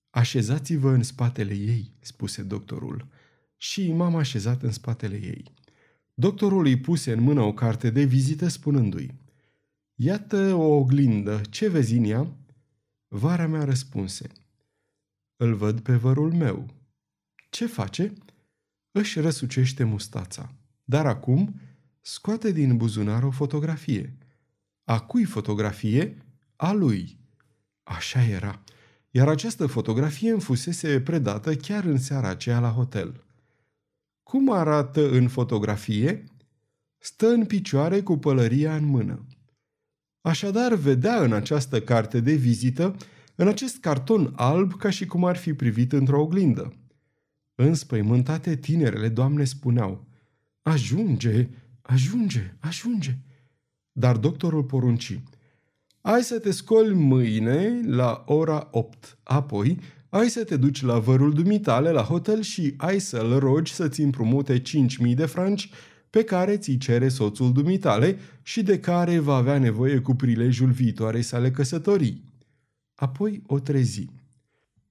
[0.10, 3.08] Așezați-vă în spatele ei, spuse doctorul.
[3.58, 5.44] Și m-am așezat în spatele ei.
[6.14, 9.22] Doctorul îi puse în mână o carte de vizită spunându-i
[9.96, 12.38] Iată o oglindă, ce vezi în ea?
[13.08, 14.30] Vara mea răspunse.
[15.36, 16.66] Îl văd pe vărul meu.
[17.50, 18.14] Ce face?
[18.92, 20.54] Își răsucește mustața.
[20.84, 21.60] Dar acum
[22.02, 24.18] scoate din buzunar o fotografie.
[24.84, 26.18] A cui fotografie?
[26.56, 27.20] A lui.
[27.84, 28.64] Așa era.
[29.10, 33.24] Iar această fotografie îmi fusese predată chiar în seara aceea la hotel.
[34.24, 36.24] Cum arată în fotografie?
[36.98, 39.26] Stă în picioare cu pălăria în mână.
[40.24, 42.96] Așadar, vedea în această carte de vizită,
[43.36, 46.74] în acest carton alb, ca și cum ar fi privit într-o oglindă.
[47.56, 50.08] Înspăimântate, tinerele doamne spuneau,
[50.62, 51.50] Ajunge,
[51.82, 53.18] ajunge, ajunge.
[53.92, 55.20] Dar doctorul porunci,
[56.02, 61.34] ai să te scoli mâine la ora 8, apoi ai să te duci la vărul
[61.34, 65.70] dumitale la hotel și ai să-l rogi să-ți împrumute 5.000 de franci
[66.14, 71.22] pe care ți cere soțul dumitale și de care va avea nevoie cu prilejul viitoarei
[71.22, 72.24] sale căsătorii.
[72.96, 74.06] Apoi o trezi.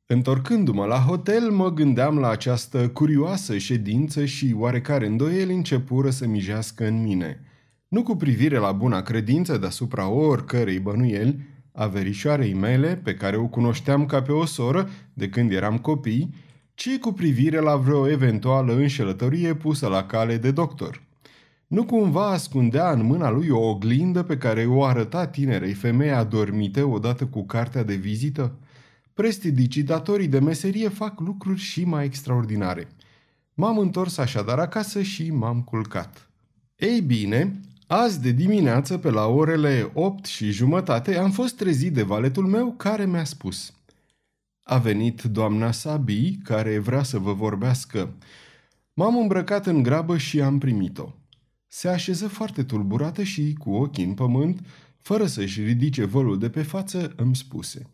[0.07, 6.87] Întorcându-mă la hotel, mă gândeam la această curioasă ședință și oarecare îndoieli începură să mijească
[6.87, 7.41] în mine.
[7.89, 11.39] Nu cu privire la buna credință deasupra oricărei bănuieli,
[11.73, 16.35] a verișoarei mele, pe care o cunoșteam ca pe o soră de când eram copii,
[16.75, 21.11] ci cu privire la vreo eventuală înșelătorie pusă la cale de doctor.
[21.73, 26.83] Nu cumva ascundea în mâna lui o oglindă pe care o arăta tinerei femei adormite
[26.83, 28.53] odată cu cartea de vizită?
[29.15, 32.89] Prestidigitatorii de meserie fac lucruri și mai extraordinare.
[33.55, 36.31] M-am întors așadar acasă și m-am culcat.
[36.77, 42.03] Ei bine, azi de dimineață, pe la orele 8 și jumătate, am fost trezit de
[42.03, 43.73] valetul meu care mi-a spus
[44.63, 48.15] A venit doamna Sabi, care vrea să vă vorbească.
[48.95, 51.13] M-am îmbrăcat în grabă și am primit-o.
[51.73, 54.67] Se așeză foarte tulburată și, cu ochii în pământ,
[55.01, 57.87] fără să-și ridice vălul de pe față, îmi spuse–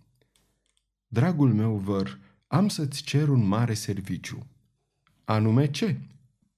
[1.10, 4.46] Dragul meu văr, am să-ți cer un mare serviciu.
[5.24, 6.00] Anume ce?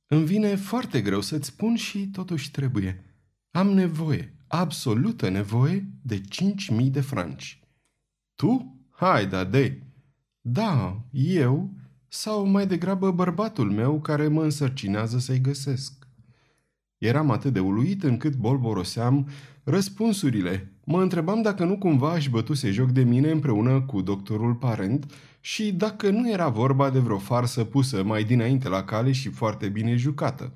[0.06, 3.04] Îmi vine foarte greu să-ți spun și totuși trebuie.
[3.50, 7.60] Am nevoie, absolută nevoie, de cinci mii de franci.
[8.34, 8.78] Tu?
[8.90, 9.82] Hai, da, de.
[10.40, 11.70] Da, eu
[12.08, 16.06] sau mai degrabă bărbatul meu care mă însărcinează să-i găsesc.
[17.00, 19.28] Eram atât de uluit încât bolboroseam
[19.64, 20.72] răspunsurile.
[20.84, 25.72] Mă întrebam dacă nu cumva își bătuse joc de mine împreună cu doctorul parent și
[25.72, 29.96] dacă nu era vorba de vreo farsă pusă mai dinainte la cale și foarte bine
[29.96, 30.54] jucată.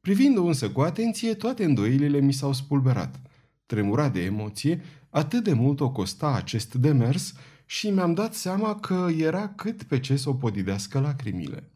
[0.00, 3.20] Privind-o însă cu atenție, toate îndoielile mi s-au spulberat.
[3.66, 7.34] Tremurat de emoție, atât de mult o costa acest demers
[7.66, 11.70] și mi-am dat seama că era cât pe ce să o podidească lacrimile.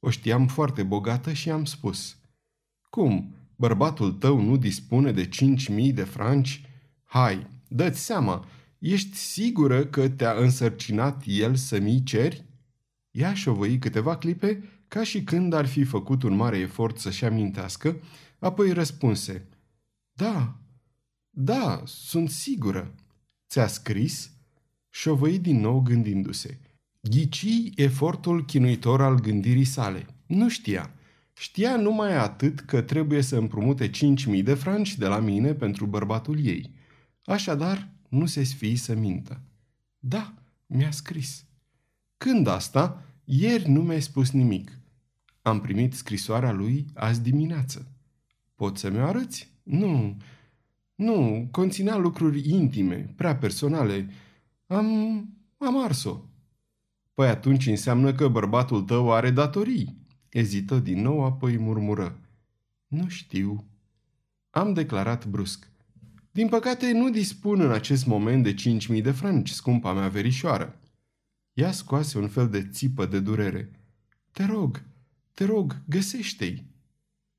[0.00, 2.16] O știam foarte bogată și am spus–
[2.94, 6.64] cum, bărbatul tău nu dispune de cinci mii de franci?
[7.04, 8.46] Hai, dă-ți seama,
[8.78, 12.44] ești sigură că te-a însărcinat el să mi ceri?
[13.10, 17.96] Ea șovăi câteva clipe, ca și când ar fi făcut un mare efort să-și amintească,
[18.38, 19.48] apoi răspunse.
[20.12, 20.60] Da,
[21.30, 22.94] da, sunt sigură.
[23.48, 24.30] Ți-a scris?
[24.90, 26.60] Șovăi din nou gândindu-se.
[27.00, 30.06] Ghici efortul chinuitor al gândirii sale.
[30.26, 30.94] Nu știa.
[31.32, 36.44] Știa numai atât că trebuie să împrumute 5.000 de franci de la mine pentru bărbatul
[36.44, 36.74] ei.
[37.24, 39.40] Așadar, nu se sfii să mintă.
[39.98, 40.34] Da,
[40.66, 41.44] mi-a scris.
[42.16, 43.02] Când asta?
[43.24, 44.78] Ieri nu mi-ai spus nimic.
[45.42, 47.86] Am primit scrisoarea lui azi dimineață.
[48.54, 49.50] Poți să mi-o arăți?
[49.62, 50.16] Nu,
[50.94, 54.10] nu, conținea lucruri intime, prea personale.
[54.66, 54.86] Am,
[55.58, 56.20] am ars-o.
[57.14, 60.01] Păi atunci înseamnă că bărbatul tău are datorii.
[60.32, 62.20] Ezită din nou, apoi murmură.
[62.86, 63.64] Nu știu.
[64.50, 65.70] Am declarat brusc.
[66.30, 70.80] Din păcate, nu dispun în acest moment de cinci mii de franci, scumpa mea verișoară.
[71.52, 73.70] Ea scoase un fel de țipă de durere.
[74.30, 74.82] Te rog,
[75.34, 76.64] te rog, găsește-i.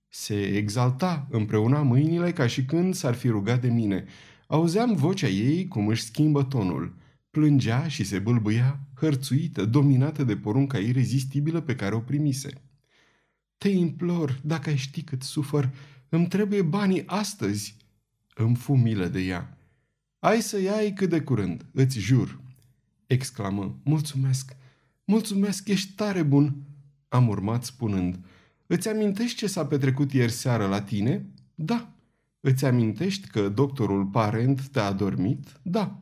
[0.08, 4.06] Se exalta, împreuna mâinile ca și când s-ar fi rugat de mine.
[4.48, 6.96] Auzeam vocea ei cum își schimbă tonul.
[7.30, 12.62] Plângea și se bâlbâia, hărțuită, dominată de porunca irezistibilă pe care o primise.
[13.64, 15.70] Te implor, dacă ai ști cât sufăr,
[16.10, 17.76] îmi trebuie banii astăzi.
[18.36, 19.58] Îmi fu milă de ea.
[20.20, 22.40] Ai să iai cât de curând, îți jur.
[23.08, 24.56] Exclamă, mulțumesc,
[25.06, 26.56] mulțumesc, ești tare bun.
[27.08, 28.20] Am urmat spunând,
[28.68, 31.26] îți amintești ce s-a petrecut ieri seară la tine?
[31.56, 31.94] Da.
[32.40, 35.60] Îți amintești că doctorul parent te-a adormit?
[35.62, 36.02] Da.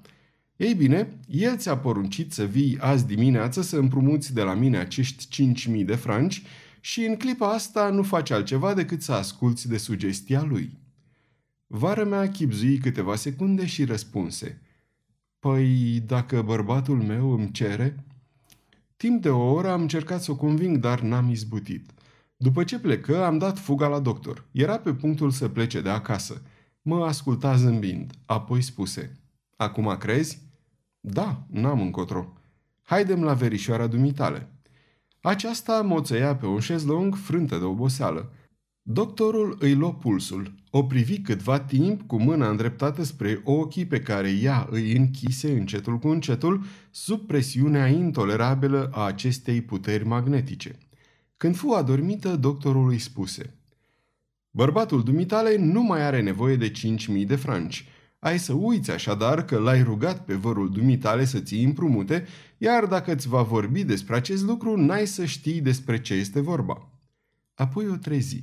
[0.56, 5.54] Ei bine, el ți-a poruncit să vii azi dimineață să împrumuți de la mine acești
[5.80, 6.44] 5.000 de franci
[6.82, 10.78] și în clipa asta nu faci altceva decât să asculți de sugestia lui.
[11.68, 14.62] Vara mea chipzui câteva secunde și răspunse.
[15.40, 18.06] Păi, dacă bărbatul meu îmi cere...
[18.98, 21.92] Timp de o oră am încercat să o conving, dar n-am izbutit.
[22.38, 24.46] După ce plecă, am dat fuga la doctor.
[24.52, 26.42] Era pe punctul să plece de acasă.
[26.82, 29.20] Mă asculta zâmbind, apoi spuse.
[29.56, 30.42] Acum crezi?
[31.00, 32.34] Da, n-am încotro.
[32.82, 34.50] Haidem la verișoara dumitale.
[35.22, 38.34] Aceasta moțăia pe un șezlong frântă de oboseală.
[38.82, 44.30] Doctorul îi luă pulsul, o privi câtva timp cu mâna îndreptată spre ochii pe care
[44.42, 50.78] ea îi închise încetul cu încetul sub presiunea intolerabilă a acestei puteri magnetice.
[51.38, 53.56] Când fu adormită, doctorul îi spuse
[54.52, 57.86] Bărbatul dumitale nu mai are nevoie de 5.000 de franci.
[58.20, 62.26] Ai să uiți așadar că l-ai rugat pe vărul dumitale să ții împrumute,
[62.64, 66.90] iar dacă îți va vorbi despre acest lucru, n-ai să știi despre ce este vorba.
[67.54, 68.40] Apoi o trezi.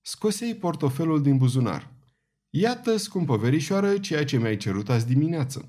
[0.00, 1.90] Scosei portofelul din buzunar.
[2.50, 5.68] Iată, scumpă verișoară, ceea ce mi-ai cerut azi dimineață.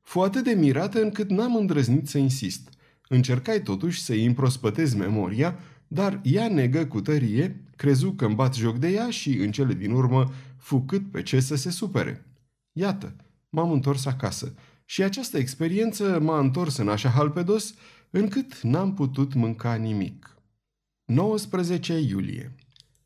[0.00, 2.68] Fu atât de mirată încât n-am îndrăznit să insist.
[3.08, 8.76] Încercai totuși să-i împrospătez memoria, dar ea negă cu tărie, crezu că îmi bat joc
[8.76, 12.26] de ea și, în cele din urmă, fu cât pe ce să se supere.
[12.72, 13.16] Iată,
[13.48, 14.54] m-am întors acasă
[14.90, 17.74] și această experiență m-a întors în așa halpedos
[18.10, 20.36] încât n-am putut mânca nimic.
[21.04, 22.54] 19 iulie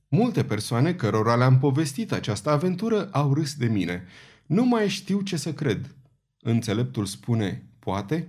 [0.08, 4.04] Multe persoane cărora le-am povestit această aventură au râs de mine.
[4.46, 5.94] Nu mai știu ce să cred.
[6.40, 8.28] Înțeleptul spune, poate?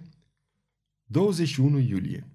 [1.03, 2.27] 21 iulie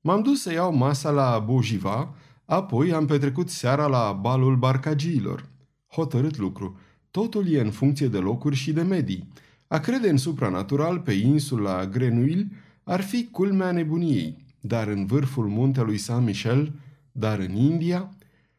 [0.00, 5.48] M-am dus să iau masa la Bojiva, apoi am petrecut seara la balul barcagiilor.
[5.86, 6.78] Hotărât lucru.
[7.10, 9.28] Totul e în funcție de locuri și de medii.
[9.72, 15.98] A crede în supranatural pe insula Grenuil ar fi culmea nebuniei, dar în vârful muntelui
[15.98, 16.72] Saint-Michel,
[17.12, 18.16] dar în India,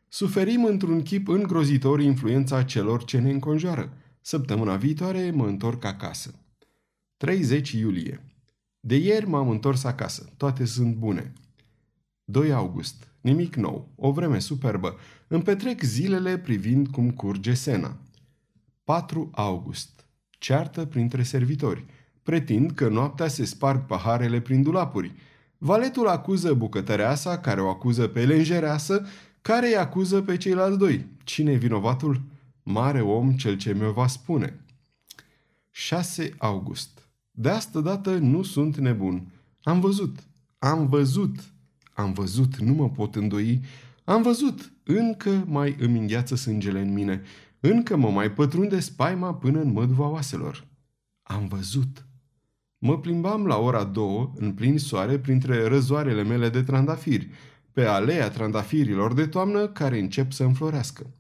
[0.08, 3.94] suferim într-un chip îngrozitor influența celor ce ne înconjoară.
[4.22, 6.34] Săptămâna viitoare mă întorc acasă.
[7.18, 8.24] 30 iulie.
[8.80, 10.34] De ieri m-am întors acasă.
[10.38, 11.34] Toate sunt bune.
[12.24, 13.08] 2 august.
[13.22, 13.94] Nimic nou.
[13.96, 14.96] O vreme superbă.
[15.28, 17.98] Îmi petrec zilele privind cum curge Sena.
[18.84, 19.93] 4 august.
[20.44, 21.86] Ceartă printre servitori.
[22.24, 25.12] Pretind că noaptea se sparg paharele prin dulapuri.
[25.58, 29.06] Valetul acuză bucătăreasa, care o acuză pe lenjereasă,
[29.42, 31.06] care îi acuză pe ceilalți doi.
[31.24, 32.22] Cine e vinovatul?
[32.64, 34.60] Mare om cel ce mi-o va spune.
[35.72, 37.08] 6 august.
[37.32, 39.32] De asta dată nu sunt nebun.
[39.62, 40.20] Am văzut,
[40.60, 41.40] am văzut,
[41.94, 43.62] am văzut, nu mă pot îndoi.
[44.04, 47.22] Am văzut, încă mai îmi îngheață sângele în mine.
[47.66, 50.68] Încă mă mai pătrunde spaima până în măduva oaselor.
[51.22, 52.06] Am văzut.
[52.78, 57.30] Mă plimbam la ora două, în plin soare, printre răzoarele mele de trandafiri,
[57.72, 61.14] pe aleea trandafirilor de toamnă care încep să înflorească.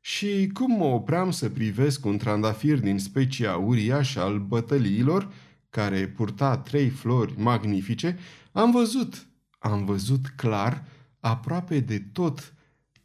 [0.00, 5.32] Și cum mă opream să privesc un trandafir din specia uriașă al bătăliilor,
[5.70, 8.18] care purta trei flori magnifice,
[8.52, 9.26] am văzut,
[9.58, 10.84] am văzut clar,
[11.20, 12.54] aproape de tot,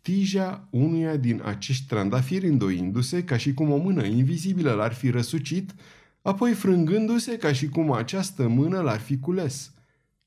[0.07, 5.75] tija unuia din acești trandafiri îndoindu-se ca și cum o mână invizibilă l-ar fi răsucit,
[6.21, 9.71] apoi frângându-se ca și cum această mână l-ar fi cules.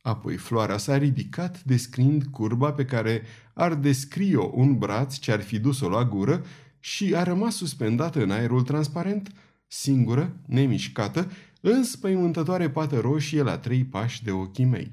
[0.03, 3.23] Apoi floarea s-a ridicat descriind curba pe care
[3.55, 6.45] ar descrie-o un braț ce ar fi dus-o la gură
[6.81, 9.33] și a rămas suspendată în aerul transparent,
[9.67, 14.91] singură, nemișcată, înspăimântătoare pată roșie la trei pași de ochii mei.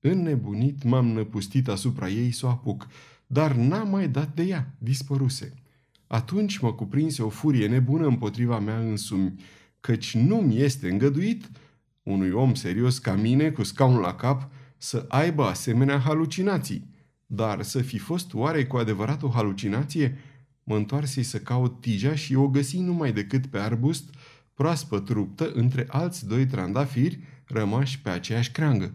[0.00, 2.86] Înnebunit m-am năpustit asupra ei să o apuc,
[3.26, 5.52] dar n-am mai dat de ea, dispăruse.
[6.06, 9.34] Atunci mă cuprinse o furie nebună împotriva mea însumi,
[9.80, 11.50] căci nu-mi este îngăduit
[12.02, 16.92] unui om serios ca mine, cu scaunul la cap, să aibă asemenea halucinații.
[17.26, 20.18] Dar să fi fost oare cu adevărat o halucinație?
[20.64, 24.14] Mă întoarse să caut tija și o găsi numai decât pe arbust,
[24.54, 28.92] proaspăt ruptă între alți doi trandafiri rămași pe aceeași creangă.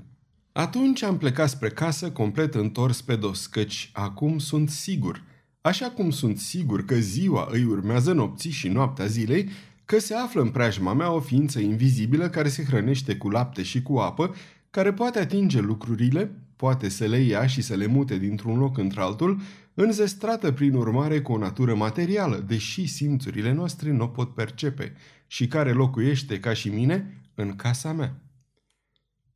[0.59, 5.23] Atunci am plecat spre casă complet întors pe dos, căci acum sunt sigur,
[5.61, 9.49] așa cum sunt sigur că ziua îi urmează nopții și noaptea zilei,
[9.85, 13.81] că se află în preajma mea o ființă invizibilă care se hrănește cu lapte și
[13.81, 14.35] cu apă,
[14.69, 19.39] care poate atinge lucrurile, poate să le ia și să le mute dintr-un loc într-altul,
[19.73, 24.93] înzestrată prin urmare cu o natură materială, deși simțurile noastre nu o pot percepe,
[25.27, 28.21] și care locuiește, ca și mine, în casa mea.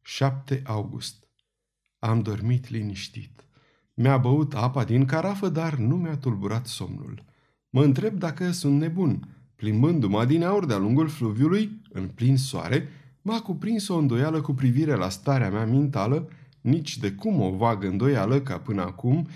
[0.05, 1.27] 7 august.
[1.99, 3.45] Am dormit liniștit.
[3.93, 7.23] Mi-a băut apa din carafă, dar nu mi-a tulburat somnul.
[7.69, 9.27] Mă întreb dacă sunt nebun.
[9.55, 12.89] Plimbându-mă din aur de-a lungul fluviului, în plin soare,
[13.21, 16.29] m-a cuprins o îndoială cu privire la starea mea mentală,
[16.61, 19.27] nici de cum o vagă îndoială ca până acum,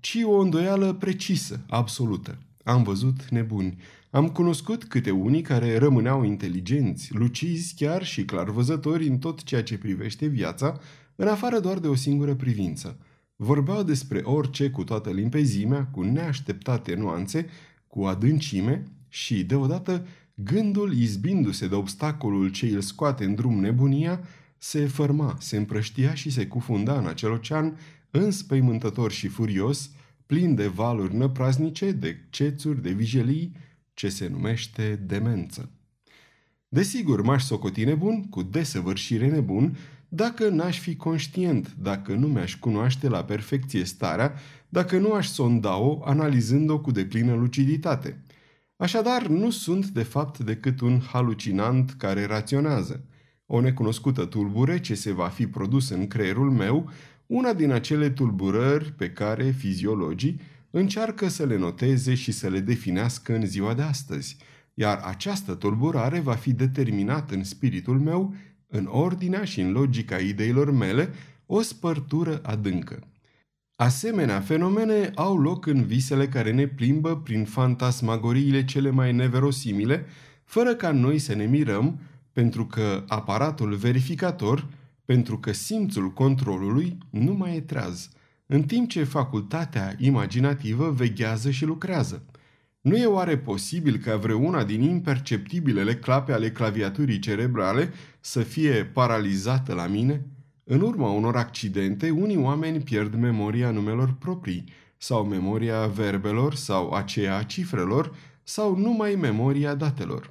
[0.00, 2.38] ci o îndoială precisă, absolută.
[2.64, 3.78] Am văzut nebuni.
[4.16, 9.78] Am cunoscut câte unii care rămâneau inteligenți, lucizi chiar și clarvăzători în tot ceea ce
[9.78, 10.80] privește viața,
[11.16, 12.98] în afară doar de o singură privință.
[13.36, 17.46] Vorbeau despre orice cu toată limpezimea, cu neașteptate nuanțe,
[17.86, 24.20] cu adâncime și, deodată, gândul, izbindu-se de obstacolul ce îl scoate în drum nebunia,
[24.58, 27.78] se fărma, se împrăștia și se cufunda în acel ocean
[28.10, 29.90] înspăimântător și furios,
[30.26, 33.64] plin de valuri năpraznice, de cețuri, de vijelii,
[33.96, 35.70] ce se numește demență.
[36.68, 39.76] Desigur, m-aș socoti nebun, cu desăvârșire nebun,
[40.08, 44.34] dacă n-aș fi conștient, dacă nu mi-aș cunoaște la perfecție starea,
[44.68, 48.22] dacă nu aș sonda-o analizând-o cu deplină luciditate.
[48.76, 53.04] Așadar, nu sunt de fapt decât un halucinant care raționează.
[53.46, 56.90] O necunoscută tulbure ce se va fi produs în creierul meu,
[57.26, 60.40] una din acele tulburări pe care fiziologii
[60.78, 64.36] încearcă să le noteze și să le definească în ziua de astăzi,
[64.74, 68.34] iar această tulburare va fi determinat în spiritul meu,
[68.66, 71.10] în ordinea și în logica ideilor mele,
[71.46, 72.98] o spărtură adâncă.
[73.76, 80.06] Asemenea fenomene au loc în visele care ne plimbă prin fantasmagoriile cele mai neverosimile,
[80.44, 81.98] fără ca noi să ne mirăm,
[82.32, 84.66] pentru că aparatul verificator,
[85.04, 88.08] pentru că simțul controlului nu mai e treaz,
[88.46, 92.24] în timp ce facultatea imaginativă veghează și lucrează.
[92.80, 99.74] Nu e oare posibil ca vreuna din imperceptibilele clape ale claviaturii cerebrale să fie paralizată
[99.74, 100.26] la mine?
[100.64, 104.64] În urma unor accidente, unii oameni pierd memoria numelor proprii,
[104.96, 110.30] sau memoria verbelor, sau aceea a cifrelor, sau numai memoria datelor.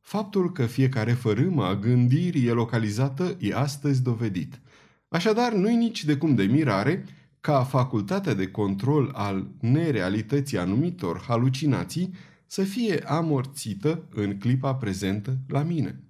[0.00, 4.60] Faptul că fiecare fărâmă a gândirii e localizată e astăzi dovedit.
[5.08, 7.04] Așadar, nu-i nici de cum de mirare
[7.44, 12.14] ca facultatea de control al nerealității anumitor halucinații
[12.46, 16.00] să fie amorțită în clipa prezentă la mine.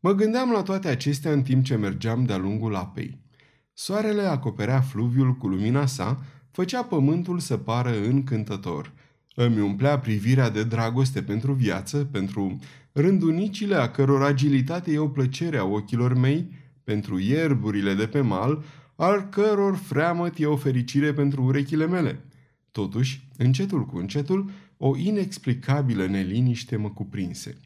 [0.00, 3.18] Mă gândeam la toate acestea în timp ce mergeam de-a lungul apei.
[3.72, 8.92] Soarele acoperea fluviul cu lumina sa, făcea pământul să pară încântător.
[9.34, 12.58] Îmi umplea privirea de dragoste pentru viață, pentru
[12.92, 16.50] rândunicile a căror agilitate e o plăcere a ochilor mei,
[16.84, 18.64] pentru ierburile de pe mal,
[18.96, 22.24] al căror freamăt e o fericire pentru urechile mele.
[22.70, 27.56] Totuși, încetul cu încetul, o inexplicabilă neliniște mă cuprinse.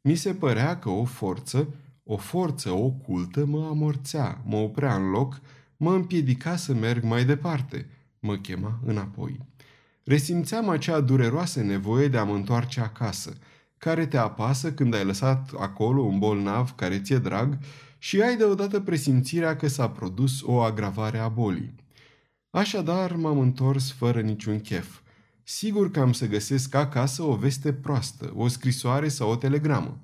[0.00, 1.74] Mi se părea că o forță,
[2.04, 5.40] o forță ocultă mă amorțea, mă oprea în loc,
[5.76, 7.86] mă împiedica să merg mai departe,
[8.18, 9.38] mă chema înapoi.
[10.04, 13.32] Resimțeam acea dureroasă nevoie de a mă întoarce acasă,
[13.78, 17.58] care te apasă când ai lăsat acolo un bolnav care ți-e drag
[18.04, 21.74] și ai deodată presimțirea că s-a produs o agravare a bolii.
[22.50, 25.00] Așadar m-am întors fără niciun chef.
[25.42, 30.00] Sigur că am să găsesc acasă o veste proastă, o scrisoare sau o telegramă.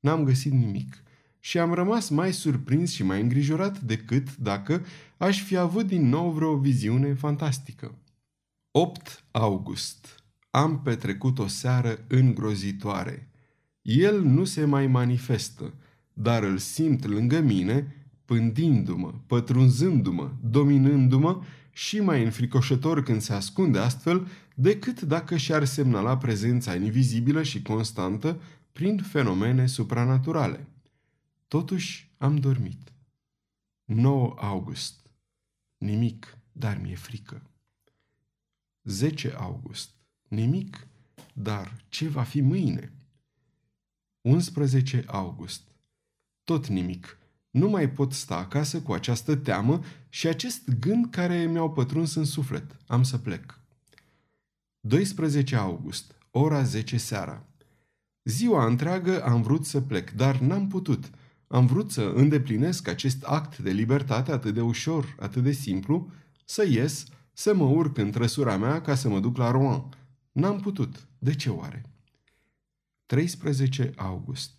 [0.00, 1.02] N-am găsit nimic
[1.40, 4.84] și am rămas mai surprins și mai îngrijorat decât dacă
[5.16, 7.94] aș fi avut din nou vreo viziune fantastică.
[8.70, 10.24] 8 august.
[10.50, 13.30] Am petrecut o seară îngrozitoare.
[13.82, 15.74] El nu se mai manifestă,
[16.14, 21.42] dar îl simt lângă mine, pândindu-mă, pătrunzându-mă, dominându-mă
[21.72, 28.40] și mai înfricoșător când se ascunde astfel decât dacă și-ar semnala prezența invizibilă și constantă
[28.72, 30.66] prin fenomene supranaturale.
[31.48, 32.92] Totuși am dormit.
[33.84, 35.10] 9 august.
[35.78, 37.42] Nimic, dar mi-e frică.
[38.84, 39.90] 10 august.
[40.28, 40.86] Nimic,
[41.32, 42.92] dar ce va fi mâine?
[44.20, 45.73] 11 august.
[46.44, 47.18] Tot nimic.
[47.50, 52.24] Nu mai pot sta acasă cu această teamă și acest gând care mi-au pătruns în
[52.24, 52.76] suflet.
[52.86, 53.60] Am să plec.
[54.80, 57.46] 12 august, ora 10 seara.
[58.22, 61.10] Ziua întreagă am vrut să plec, dar n-am putut–
[61.54, 66.10] am vrut să îndeplinesc acest act de libertate atât de ușor, atât de simplu,
[66.44, 69.84] să ies, să mă urc în trăsura mea ca să mă duc la Rouen.
[70.32, 71.08] N-am putut.
[71.18, 71.82] De ce oare?
[73.06, 74.50] 13 august.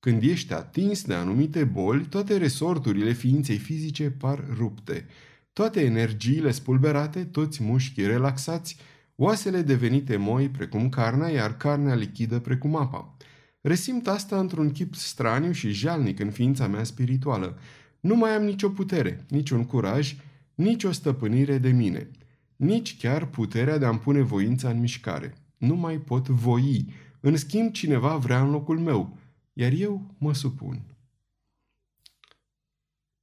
[0.00, 5.06] Când ești atins de anumite boli, toate resorturile ființei fizice par rupte.
[5.52, 8.76] Toate energiile spulberate, toți mușchii relaxați,
[9.16, 13.16] oasele devenite moi precum carnea, iar carnea lichidă precum apa.
[13.60, 17.58] Resimt asta într-un chip straniu și jalnic în ființa mea spirituală.
[18.00, 20.16] Nu mai am nicio putere, niciun curaj,
[20.54, 22.10] nici o stăpânire de mine,
[22.56, 25.34] nici chiar puterea de a-mi pune voința în mișcare.
[25.56, 26.86] Nu mai pot voi.
[27.20, 29.18] În schimb, cineva vrea în locul meu,
[29.52, 30.82] iar eu mă supun.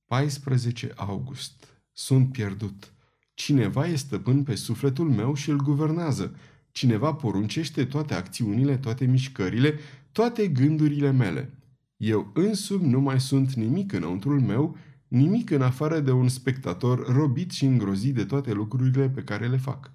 [0.05, 1.67] 14 august.
[1.91, 2.93] Sunt pierdut.
[3.33, 6.35] Cineva e stăpân pe sufletul meu și îl guvernează.
[6.71, 9.79] Cineva poruncește toate acțiunile, toate mișcările,
[10.11, 11.53] toate gândurile mele.
[11.97, 17.51] Eu însumi nu mai sunt nimic înăuntrul meu, nimic în afară de un spectator robit
[17.51, 19.91] și îngrozit de toate lucrurile pe care le fac.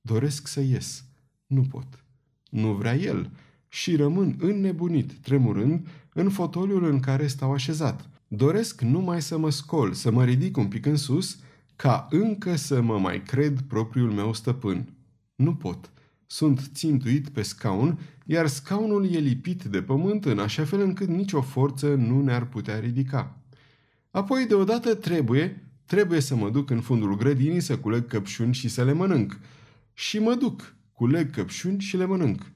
[0.00, 1.04] Doresc să ies.
[1.46, 2.04] Nu pot.
[2.50, 3.30] Nu vrea el.
[3.72, 8.08] Și rămân înnebunit, tremurând, în fotoliul în care stau așezat.
[8.28, 11.38] Doresc numai să mă scol, să mă ridic un pic în sus,
[11.76, 14.88] ca încă să mă mai cred propriul meu stăpân.
[15.34, 15.90] Nu pot.
[16.26, 21.40] Sunt țintuit pe scaun, iar scaunul e lipit de pământ în așa fel încât nicio
[21.40, 23.38] forță nu ne-ar putea ridica.
[24.10, 28.84] Apoi deodată trebuie, trebuie să mă duc în fundul grădinii să culeg căpșuni și să
[28.84, 29.38] le mănânc.
[29.94, 32.52] Și mă duc, culeg căpșuni și le mănânc.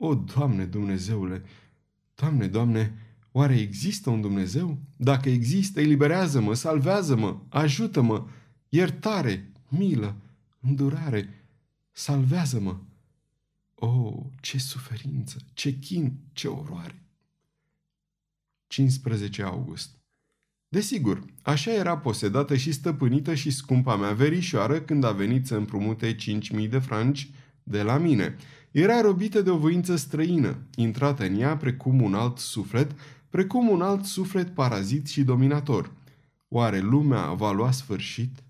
[0.00, 1.42] O, Doamne Dumnezeule!
[2.14, 2.98] Doamne, Doamne,
[3.32, 4.78] oare există un Dumnezeu?
[4.96, 8.26] Dacă există, eliberează-mă, salvează-mă, ajută-mă,
[8.68, 10.16] iertare, milă,
[10.60, 11.44] îndurare,
[11.92, 12.76] salvează-mă.
[13.74, 17.02] Oh, ce suferință, ce chin, ce oroare!
[18.66, 19.98] 15 august
[20.68, 26.14] Desigur, așa era posedată și stăpânită și scumpa mea verișoară când a venit să împrumute
[26.14, 27.30] 5.000 de franci
[27.62, 28.36] de la mine.
[28.70, 32.90] Era robită de o voință străină, intrată în ea precum un alt suflet,
[33.30, 35.92] precum un alt suflet parazit și dominator.
[36.48, 38.42] Oare lumea va lua sfârșit?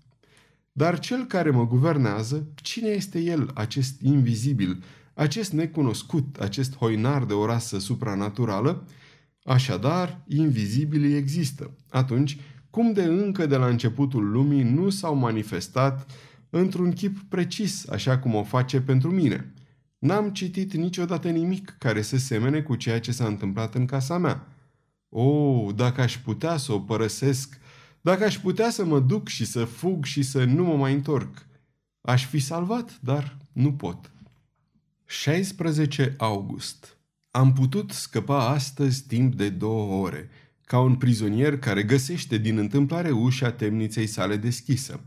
[0.71, 7.33] Dar cel care mă guvernează, cine este el, acest invizibil, acest necunoscut, acest hoinar de
[7.33, 8.83] o rasă supranaturală?
[9.43, 11.71] Așadar, invizibilii există.
[11.89, 12.37] Atunci,
[12.69, 16.11] cum de încă de la începutul lumii nu s-au manifestat
[16.49, 19.53] într-un chip precis, așa cum o face pentru mine?
[19.99, 24.47] N-am citit niciodată nimic care să semene cu ceea ce s-a întâmplat în casa mea.
[25.09, 27.59] O, oh, dacă aș putea să o părăsesc,
[28.01, 31.45] dacă aș putea să mă duc și să fug și să nu mă mai întorc.
[32.01, 34.11] Aș fi salvat, dar nu pot.
[35.05, 36.97] 16 august
[37.31, 40.29] Am putut scăpa astăzi timp de două ore,
[40.65, 45.01] ca un prizonier care găsește din întâmplare ușa temniței sale deschisă.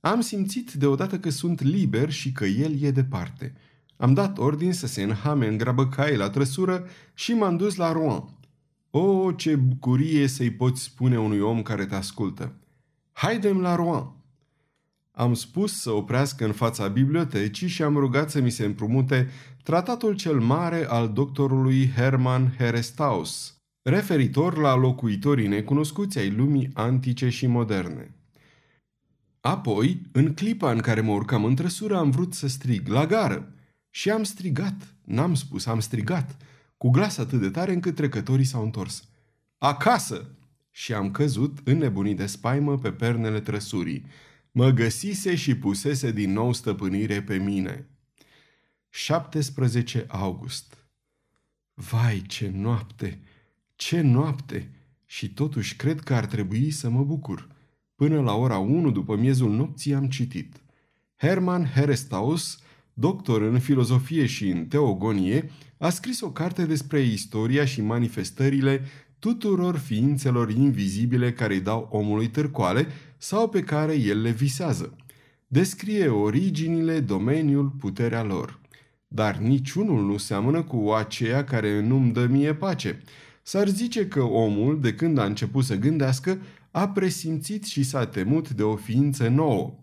[0.00, 3.54] Am simțit deodată că sunt liber și că el e departe.
[4.02, 7.92] Am dat ordin să se înhame în grabă cai la trăsură și m-am dus la
[7.92, 8.24] Rouen.
[8.90, 12.52] O, ce bucurie să-i poți spune unui om care te ascultă.
[13.12, 14.12] Haidem la Rouen.
[15.12, 19.28] Am spus să oprească în fața bibliotecii și am rugat să mi se împrumute
[19.62, 27.46] tratatul cel mare al doctorului Hermann Herestaus, referitor la locuitorii necunoscuți ai lumii antice și
[27.46, 28.14] moderne.
[29.40, 33.52] Apoi, în clipa în care mă urcam în trăsură, am vrut să strig, la gară.
[33.94, 36.36] Și am strigat, n-am spus, am strigat,
[36.76, 39.08] cu glas atât de tare încât trecătorii s-au întors.
[39.58, 40.26] Acasă!
[40.70, 44.06] Și am căzut, înnebunit de spaimă, pe pernele trăsurii.
[44.50, 47.86] Mă găsise și pusese din nou stăpânire pe mine.
[48.88, 50.76] 17 august
[51.74, 53.18] Vai, ce noapte!
[53.74, 54.70] Ce noapte!
[55.06, 57.48] Și totuși cred că ar trebui să mă bucur.
[57.94, 60.62] Până la ora 1 după miezul nopții am citit.
[61.16, 62.60] Hermann Herestaus,
[62.94, 68.82] doctor în filozofie și în teogonie, a scris o carte despre istoria și manifestările
[69.18, 72.86] tuturor ființelor invizibile care îi dau omului târcoale
[73.18, 74.96] sau pe care el le visează.
[75.46, 78.60] Descrie originile, domeniul, puterea lor.
[79.08, 83.02] Dar niciunul nu seamănă cu aceea care nu-mi dă mie pace.
[83.42, 86.38] S-ar zice că omul, de când a început să gândească,
[86.70, 89.74] a presimțit și s-a temut de o ființă nouă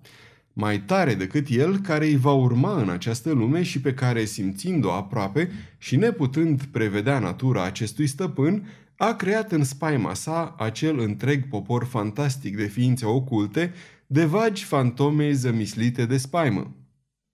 [0.54, 4.92] mai tare decât el care îi va urma în această lume și pe care, simțind-o
[4.92, 11.84] aproape și neputând prevedea natura acestui stăpân, a creat în spaima sa acel întreg popor
[11.84, 13.74] fantastic de ființe oculte,
[14.08, 16.76] de vagi fantome zămislite de spaimă.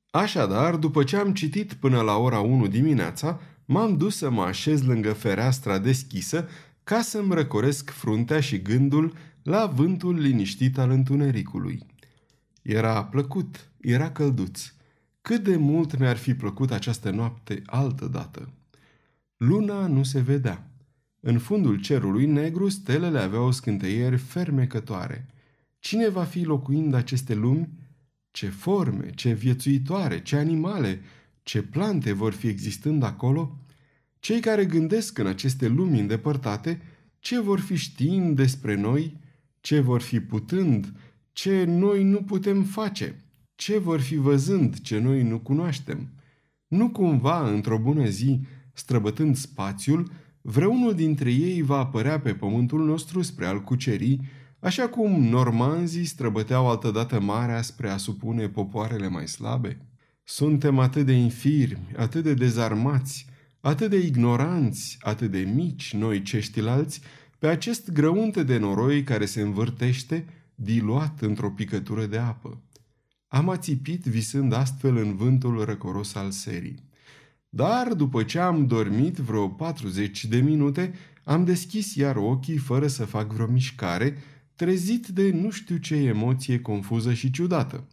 [0.10, 4.84] Așadar, după ce am citit până la ora 1 dimineața, m-am dus să mă așez
[4.84, 6.48] lângă fereastra deschisă
[6.84, 9.14] ca să-mi răcoresc fruntea și gândul
[9.44, 11.86] la vântul liniștit al întunericului.
[12.66, 14.74] Era plăcut, era călduț.
[15.22, 18.54] Cât de mult mi-ar fi plăcut această noapte altă dată.
[19.38, 20.72] Luna nu se vedea.
[21.20, 25.28] În fundul cerului negru, stelele aveau scânteieri fermecătoare.
[25.80, 27.70] Cine va fi locuind aceste lumi?
[28.32, 31.02] Ce forme, ce viețuitoare, ce animale,
[31.44, 33.60] ce plante vor fi existând acolo?
[34.20, 36.82] Cei care gândesc în aceste lumi îndepărtate,
[37.20, 39.18] ce vor fi știind despre noi,
[39.60, 40.94] ce vor fi putând
[41.36, 43.24] ce noi nu putem face,
[43.56, 46.10] ce vor fi văzând ce noi nu cunoaștem.
[46.68, 48.40] Nu cumva, într-o bună zi,
[48.74, 50.12] străbătând spațiul,
[50.42, 54.20] vreunul dintre ei va apărea pe pământul nostru spre a-l cuceri,
[54.60, 59.78] așa cum normanzii străbăteau altădată marea spre a supune popoarele mai slabe?
[60.24, 63.26] Suntem atât de infirmi, atât de dezarmați,
[63.60, 67.02] atât de ignoranți, atât de mici noi ceștilalți,
[67.40, 70.26] pe acest grăunte de noroi care se învârtește
[70.56, 72.62] diluat într-o picătură de apă.
[73.28, 76.84] Am ațipit visând astfel în vântul răcoros al serii.
[77.50, 80.94] Dar după ce am dormit vreo 40 de minute,
[81.24, 84.18] am deschis iar ochii fără să fac vreo mișcare,
[84.56, 87.88] trezit de nu știu ce emoție confuză și ciudată.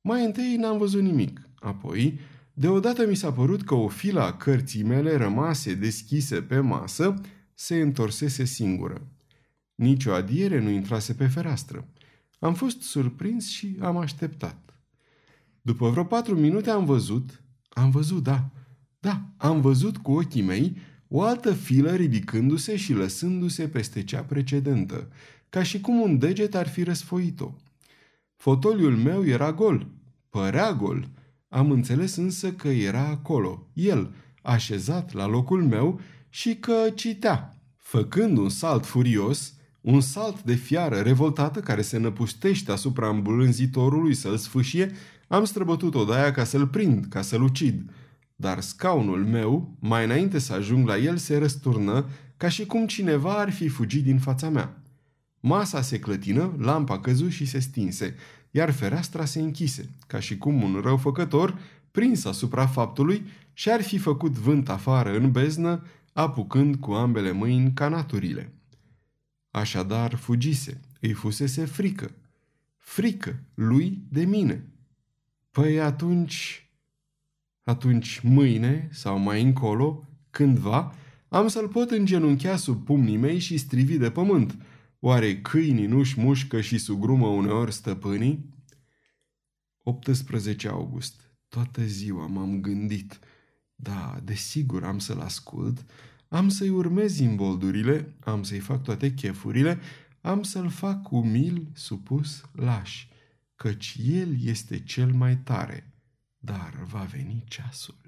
[0.00, 2.18] Mai întâi n-am văzut nimic, apoi
[2.52, 7.14] deodată mi s-a părut că o filă a cărții mele rămase deschise pe masă
[7.54, 9.06] se întorsese singură.
[9.74, 11.88] Nici o adiere nu intrase pe fereastră.
[12.38, 14.74] Am fost surprins și am așteptat.
[15.62, 18.50] După vreo patru minute am văzut, am văzut, da,
[18.98, 20.76] da, am văzut cu ochii mei
[21.08, 25.08] o altă filă ridicându-se și lăsându-se peste cea precedentă,
[25.48, 27.52] ca și cum un deget ar fi răsfoit-o.
[28.36, 29.86] Fotoliul meu era gol,
[30.30, 31.08] părea gol.
[31.48, 37.56] Am înțeles însă că era acolo, el, așezat la locul meu și că citea.
[37.76, 39.54] Făcând un salt furios,
[39.86, 44.92] un salt de fiară revoltată care se năpustește asupra îmbulânzitorului să-l sfâșie,
[45.28, 47.90] am străbătut odaia ca să-l prind, ca să-l ucid.
[48.36, 53.32] Dar scaunul meu, mai înainte să ajung la el, se răsturnă ca și cum cineva
[53.38, 54.82] ar fi fugit din fața mea.
[55.40, 58.14] Masa se clătină, lampa căzu și se stinse,
[58.50, 61.58] iar fereastra se închise, ca și cum un răufăcător,
[61.90, 65.82] prins asupra faptului, și-ar fi făcut vânt afară în beznă,
[66.12, 68.55] apucând cu ambele mâini canaturile.
[69.56, 72.14] Așadar fugise, îi fusese frică.
[72.76, 74.66] Frică lui de mine.
[75.50, 76.70] Păi atunci,
[77.62, 80.94] atunci mâine sau mai încolo, cândva,
[81.28, 84.58] am să-l pot îngenunchea sub pumnii mei și strivi de pământ.
[85.00, 88.54] Oare câinii nu-și mușcă și sugrumă uneori stăpânii?
[89.82, 91.30] 18 august.
[91.48, 93.18] Toată ziua m-am gândit.
[93.74, 95.84] Da, desigur am să-l ascult,
[96.28, 99.78] am să-i urmez imboldurile, am să-i fac toate chefurile,
[100.20, 103.06] am să-l fac umil, supus, laș,
[103.54, 105.92] căci el este cel mai tare,
[106.38, 107.98] dar va veni ceasul.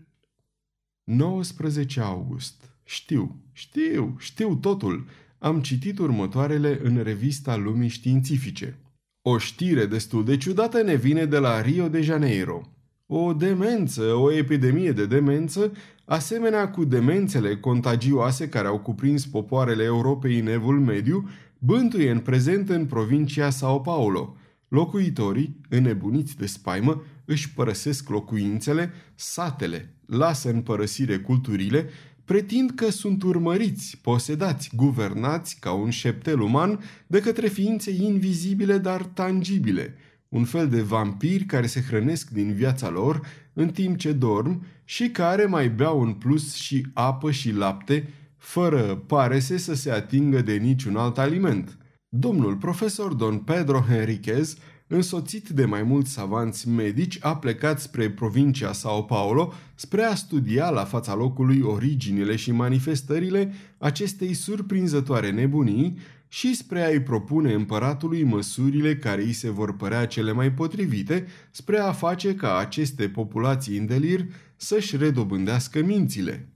[1.04, 2.70] 19 august.
[2.84, 5.06] Știu, știu, știu totul.
[5.38, 8.78] Am citit următoarele în revista Lumii Științifice.
[9.22, 12.72] O știre destul de ciudată ne vine de la Rio de Janeiro.
[13.06, 15.72] O demență, o epidemie de demență,
[16.08, 21.28] asemenea cu demențele contagioase care au cuprins popoarele Europei în evul mediu,
[21.58, 24.36] bântuie în prezent în provincia Sao Paulo.
[24.68, 31.88] Locuitorii, înnebuniți de spaimă, își părăsesc locuințele, satele, lasă în părăsire culturile,
[32.24, 39.02] pretind că sunt urmăriți, posedați, guvernați ca un șeptel uman de către ființe invizibile, dar
[39.02, 39.94] tangibile–
[40.28, 43.20] un fel de vampiri care se hrănesc din viața lor
[43.58, 49.02] în timp ce dorm și care mai beau în plus și apă și lapte, fără
[49.06, 51.78] parese să se atingă de niciun alt aliment.
[52.08, 54.56] Domnul profesor Don Pedro Henriquez,
[54.86, 60.70] însoțit de mai mulți savanți medici, a plecat spre provincia Sao Paulo spre a studia
[60.70, 65.98] la fața locului originile și manifestările acestei surprinzătoare nebunii,
[66.28, 71.78] și spre a-i propune împăratului măsurile care îi se vor părea cele mai potrivite spre
[71.78, 74.26] a face ca aceste populații în delir
[74.56, 76.48] să-și redobândească mințile.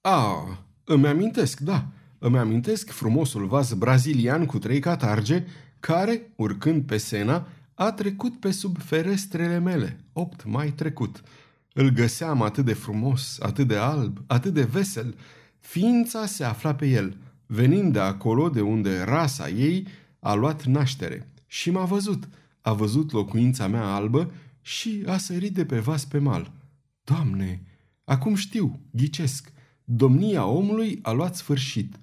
[0.00, 1.86] A, îmi amintesc, da,
[2.18, 5.44] îmi amintesc frumosul vas brazilian cu trei catarge,
[5.80, 11.22] care, urcând pe Sena, a trecut pe sub ferestrele mele, opt mai trecut.
[11.72, 15.14] Îl găseam atât de frumos, atât de alb, atât de vesel.
[15.58, 17.16] Ființa se afla pe el–
[17.46, 19.86] venind de acolo de unde rasa ei
[20.18, 21.28] a luat naștere.
[21.46, 22.28] Și m-a văzut,
[22.60, 26.52] a văzut locuința mea albă și a sărit de pe vas pe mal.
[27.04, 27.62] Doamne,
[28.04, 29.52] acum știu, ghicesc,
[29.84, 31.96] domnia omului a luat sfârșit.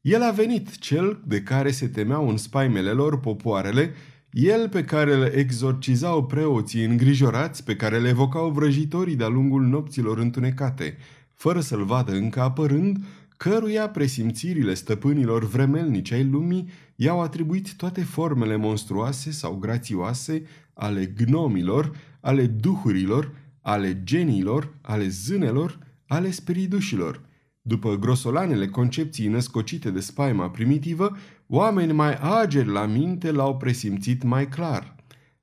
[0.00, 3.94] El a venit, cel de care se temeau în spaimele lor popoarele,
[4.30, 10.18] el pe care le exorcizau preoții îngrijorați, pe care le evocau vrăjitorii de-a lungul nopților
[10.18, 10.96] întunecate,
[11.34, 13.04] fără să-l vadă încă apărând,
[13.42, 20.42] căruia presimțirile stăpânilor vremelnici ai lumii i-au atribuit toate formele monstruoase sau grațioase
[20.74, 27.20] ale gnomilor, ale duhurilor, ale geniilor, ale zânelor, ale spiridușilor.
[27.62, 31.16] După grosolanele concepții născocite de spaima primitivă,
[31.46, 34.96] oameni mai ageri la minte l-au presimțit mai clar.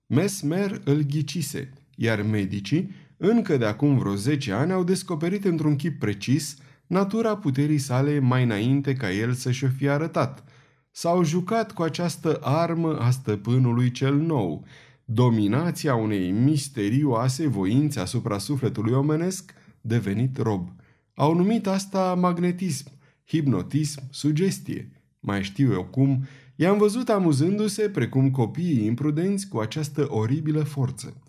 [0.08, 6.00] Mesmer îl ghicise, iar medicii, încă de acum vreo 10 ani, au descoperit într-un chip
[6.00, 6.56] precis–
[6.88, 10.43] natura puterii sale mai înainte ca el să și-o fie arătat.
[10.91, 14.65] S-au jucat cu această armă a stăpânului cel nou,
[15.05, 20.69] dominația unei misterioase voințe asupra sufletului omenesc devenit rob.
[21.13, 22.91] Au numit asta magnetism,
[23.25, 24.91] hipnotism, sugestie.
[25.19, 26.25] Mai știu eu cum,
[26.55, 31.21] i-am văzut amuzându-se precum copiii imprudenți cu această oribilă forță.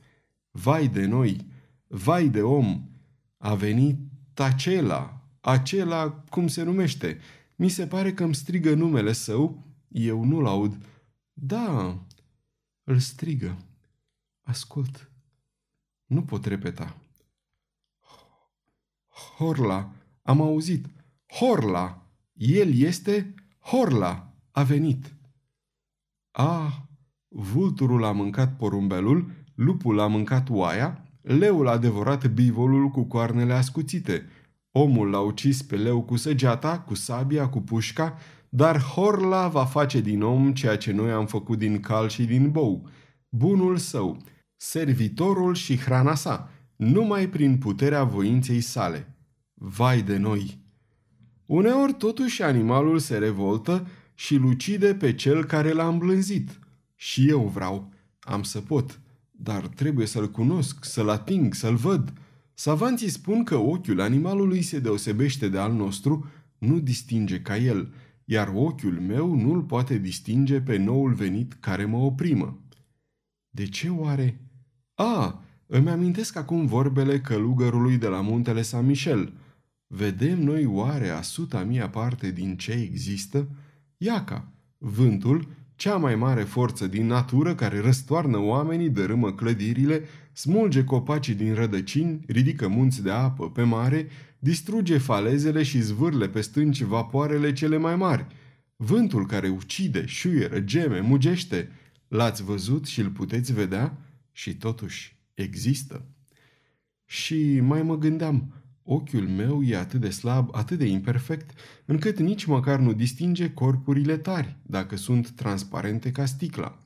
[0.50, 1.46] Vai de noi,
[1.86, 2.82] vai de om,
[3.36, 3.98] a venit
[4.34, 5.18] acela,
[5.49, 7.20] acela cum se numește.
[7.57, 10.76] Mi se pare că îmi strigă numele său, eu nu-l aud.
[11.32, 11.99] Da,
[12.84, 13.57] îl strigă.
[14.42, 15.11] Ascult.
[16.07, 16.96] Nu pot repeta.
[19.36, 19.92] Horla,
[20.22, 20.86] am auzit.
[21.26, 22.07] Horla!
[22.32, 24.32] El este Horla!
[24.51, 25.14] A venit!
[26.30, 26.76] Ah,
[27.28, 34.28] vulturul a mâncat porumbelul, lupul a mâncat oaia, leul a devorat bivolul cu coarnele ascuțite,
[34.81, 38.18] omul l-a ucis pe leu cu săgeata, cu sabia, cu pușca,
[38.49, 42.51] dar Horla va face din om ceea ce noi am făcut din cal și din
[42.51, 42.89] bou,
[43.29, 44.16] bunul său,
[44.57, 49.16] servitorul și hrana sa, numai prin puterea voinței sale.
[49.55, 50.59] Vai de noi!
[51.47, 56.59] Uneori totuși animalul se revoltă și lucide pe cel care l-a îmblânzit.
[56.95, 59.01] Și eu vreau, am să pot,
[59.31, 62.12] dar trebuie să-l cunosc, să-l ating, să-l văd.
[62.61, 66.26] Savanții spun că ochiul animalului se deosebește de al nostru,
[66.59, 67.92] nu distinge ca el,
[68.24, 72.59] iar ochiul meu nu-l poate distinge pe noul venit care mă oprimă.
[73.50, 74.40] De ce oare?
[74.94, 79.32] A, îmi amintesc acum vorbele călugărului de la muntele San Michel.
[79.86, 83.48] Vedem noi oare a suta mia parte din ce există?
[83.96, 85.48] Iaca, vântul,
[85.79, 92.20] cea mai mare forță din natură care răstoarnă oamenii, dărâmă clădirile, smulge copacii din rădăcini,
[92.26, 94.09] ridică munți de apă pe mare,
[94.39, 98.26] distruge falezele și zvârle pe stânci vapoarele cele mai mari.
[98.76, 101.70] Vântul care ucide, șuieră, geme, mugește,
[102.09, 103.99] l-ați văzut și îl puteți vedea
[104.33, 106.05] și totuși există.
[107.05, 108.57] Și mai mă gândeam,
[108.91, 111.51] ochiul meu e atât de slab, atât de imperfect,
[111.84, 116.78] încât nici măcar nu distinge corpurile tari, dacă sunt transparente ca sticla.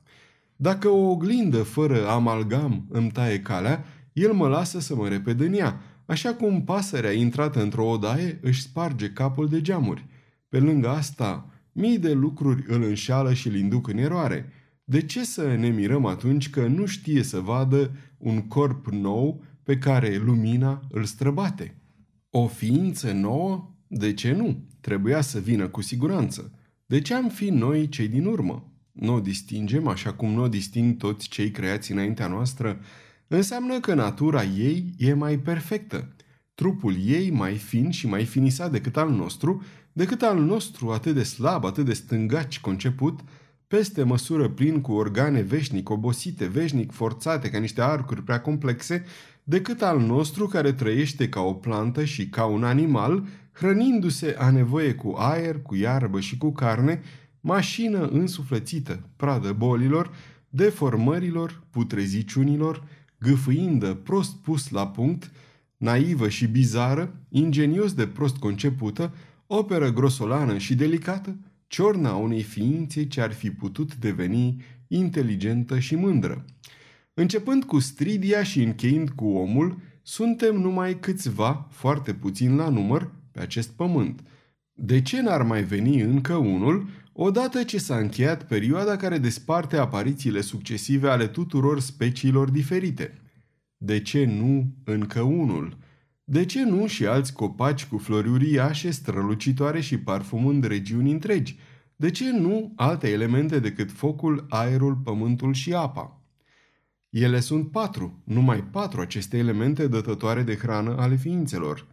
[0.55, 5.53] Dacă o oglindă fără amalgam îmi taie calea, el mă lasă să mă reped în
[5.53, 10.05] ea, așa cum pasărea intrată într-o odaie își sparge capul de geamuri.
[10.49, 14.51] Pe lângă asta, mii de lucruri îl înșală și îl induc în eroare.
[14.83, 19.77] De ce să ne mirăm atunci că nu știe să vadă un corp nou pe
[19.77, 21.77] care lumina îl străbate?
[22.35, 23.71] O ființă nouă?
[23.87, 24.67] De ce nu?
[24.81, 26.51] Trebuia să vină cu siguranță.
[26.85, 28.71] De ce am fi noi cei din urmă?
[28.91, 32.79] Nu o distingem așa cum nu o disting toți cei creați înaintea noastră?
[33.27, 36.15] Înseamnă că natura ei e mai perfectă.
[36.55, 41.23] Trupul ei mai fin și mai finisat decât al nostru, decât al nostru atât de
[41.23, 43.19] slab, atât de stângaci conceput,
[43.67, 49.05] peste măsură plin cu organe veșnic obosite, veșnic forțate ca niște arcuri prea complexe,
[49.43, 54.93] decât al nostru care trăiește ca o plantă și ca un animal, hrănindu-se a nevoie
[54.93, 57.01] cu aer, cu iarbă și cu carne,
[57.41, 60.11] mașină însuflețită, pradă bolilor,
[60.49, 62.83] deformărilor, putreziciunilor,
[63.19, 65.31] gâfâindă, prost pus la punct,
[65.77, 69.13] naivă și bizară, ingenios de prost concepută,
[69.47, 71.35] operă grosolană și delicată,
[71.67, 76.45] ciorna unei ființe ce ar fi putut deveni inteligentă și mândră.
[77.13, 83.39] Începând cu Stridia și încheind cu omul, suntem numai câțiva, foarte puțin la număr, pe
[83.39, 84.23] acest pământ.
[84.73, 90.41] De ce n-ar mai veni încă unul, odată ce s-a încheiat perioada care desparte aparițiile
[90.41, 93.21] succesive ale tuturor speciilor diferite?
[93.77, 95.77] De ce nu încă unul?
[96.23, 101.57] De ce nu și alți copaci cu flori uriașe, strălucitoare și parfumând regiuni întregi?
[101.95, 106.22] De ce nu alte elemente decât focul, aerul, pământul și apa?
[107.13, 111.87] Ele sunt patru, numai patru aceste elemente dătătoare de hrană ale ființelor.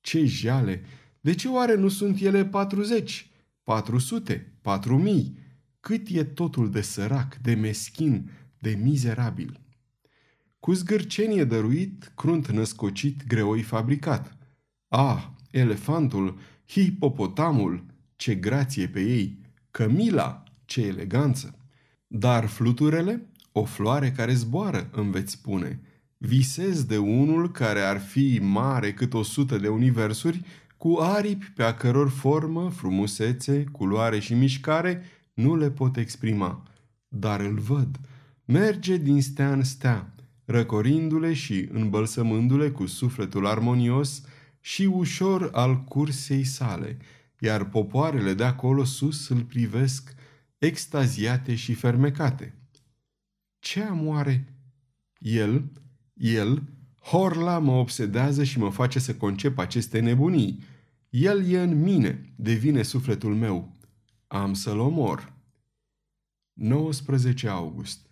[0.00, 0.82] Ce jale!
[1.20, 3.30] De ce oare nu sunt ele patruzeci,
[3.62, 5.38] patru sute, patru mii?
[5.80, 9.60] Cât e totul de sărac, de meschin, de mizerabil?
[10.60, 14.36] Cu zgârcenie dăruit, crunt născocit, greoi fabricat.
[14.88, 17.84] Ah, elefantul, hipopotamul,
[18.16, 19.38] ce grație pe ei!
[19.70, 21.56] Cămila, ce eleganță!
[22.06, 23.31] Dar fluturele?
[23.52, 25.80] O floare care zboară, îmi veți spune.
[26.18, 30.44] Visez de unul care ar fi mare cât o sută de universuri,
[30.76, 35.02] cu aripi pe a căror formă, frumusețe, culoare și mișcare
[35.34, 36.62] nu le pot exprima.
[37.08, 38.00] Dar îl văd.
[38.44, 44.22] Merge din stea în stea, răcorindu-le și îmbălsămându-le cu sufletul armonios
[44.60, 46.98] și ușor al cursei sale,
[47.38, 50.14] iar popoarele de acolo sus îl privesc
[50.58, 52.54] extaziate și fermecate.
[53.62, 54.54] Ce am oare?
[55.18, 55.70] El,
[56.14, 56.62] el,
[57.00, 60.62] Horla mă obsedează și mă face să concep aceste nebunii.
[61.08, 63.76] El e în mine, devine sufletul meu.
[64.26, 65.32] Am să-l omor.
[66.52, 68.10] 19 august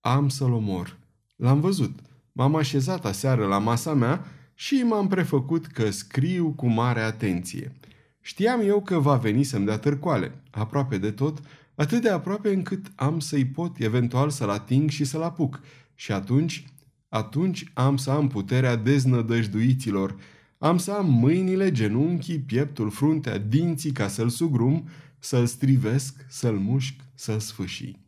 [0.00, 0.98] Am să-l omor.
[1.36, 1.98] L-am văzut.
[2.32, 4.24] M-am așezat aseară la masa mea
[4.54, 7.72] și m-am prefăcut că scriu cu mare atenție.
[8.20, 11.42] Știam eu că va veni să-mi dea târcoale, aproape de tot,
[11.78, 15.60] atât de aproape încât am să-i pot eventual să-l ating și să-l apuc.
[15.94, 16.64] Și atunci,
[17.08, 20.16] atunci am să am puterea deznădăjduiților,
[20.58, 26.94] am să am mâinile, genunchii, pieptul, fruntea, dinții ca să-l sugrum să-l strivesc, să-l mușc,
[27.14, 28.06] să-l sfâșii.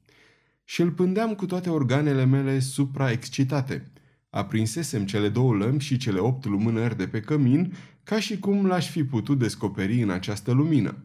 [0.64, 3.90] Și îl pândeam cu toate organele mele supraexcitate.
[4.30, 8.90] Aprinsesem cele două lămpi și cele opt lumânări de pe cămin, ca și cum l-aș
[8.90, 10.96] fi putut descoperi în această lumină.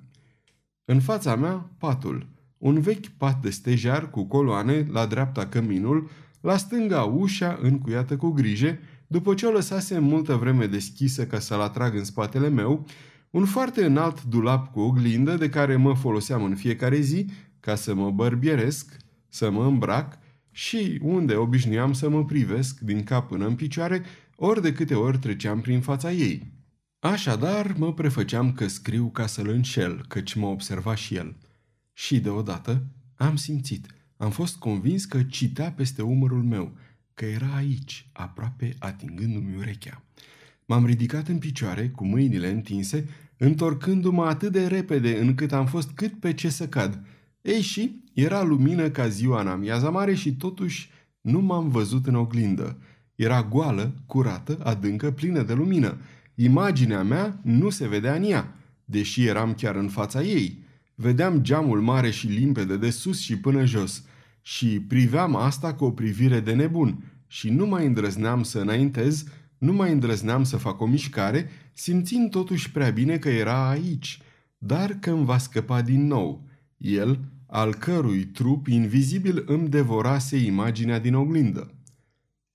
[0.86, 2.35] În fața mea, patul.
[2.58, 6.10] Un vechi pat de stejar cu coloane, la dreapta căminul,
[6.42, 8.78] la stânga ușa încuiată cu grijă,
[9.08, 12.86] după ce o lăsase multă vreme deschisă ca să-l atrag în spatele meu,
[13.30, 17.26] un foarte înalt dulap cu oglindă de care mă foloseam în fiecare zi
[17.60, 18.98] ca să mă bărbieresc,
[19.30, 20.18] să mă îmbrac
[20.52, 24.04] și unde obișnuiam să mă privesc din cap până în picioare
[24.36, 26.54] ori de câte ori treceam prin fața ei.
[27.00, 31.36] Așadar, mă prefăceam că scriu ca să-l înșel, căci mă observa și el.
[31.98, 32.86] Și deodată
[33.16, 33.88] am simțit,
[34.18, 36.78] am fost convins că citea peste umărul meu,
[37.14, 40.04] că era aici, aproape atingându-mi urechea.
[40.66, 46.20] M-am ridicat în picioare, cu mâinile întinse, întorcându-mă atât de repede încât am fost cât
[46.20, 47.06] pe ce să cad.
[47.42, 50.90] Ei și, era lumină ca ziua în amiaza mare și totuși
[51.22, 52.78] nu m-am văzut în oglindă.
[53.16, 55.98] Era goală, curată, adâncă, plină de lumină.
[56.36, 60.65] Imaginea mea nu se vedea în ea, deși eram chiar în fața ei.
[60.96, 64.04] Vedeam geamul mare și limpede de sus și până jos
[64.42, 69.24] și priveam asta cu o privire de nebun și nu mai îndrăzneam să înaintez,
[69.58, 74.22] nu mai îndrăzneam să fac o mișcare, simțind totuși prea bine că era aici,
[74.58, 76.48] dar că îmi va scăpa din nou.
[76.78, 81.74] El, al cărui trup invizibil îmi devorase imaginea din oglindă.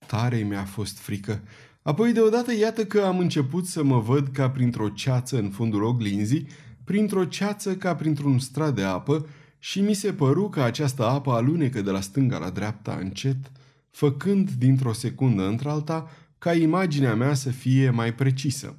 [0.06, 1.42] Tare mi-a fost frică.
[1.82, 6.46] Apoi deodată iată că am început să mă văd ca printr-o ceață în fundul oglinzii,
[6.90, 9.26] printr-o ceață ca printr-un strat de apă
[9.58, 13.36] și mi se păru că această apă alunecă de la stânga la dreapta încet,
[13.90, 18.76] făcând dintr-o secundă într-alta ca imaginea mea să fie mai precisă.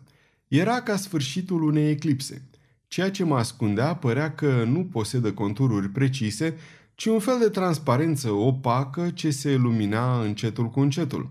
[0.48, 2.42] Era ca sfârșitul unei eclipse.
[2.88, 6.56] Ceea ce mă ascundea părea că nu posedă contururi precise,
[6.96, 11.30] ci un fel de transparență opacă ce se lumina încetul cu încetul.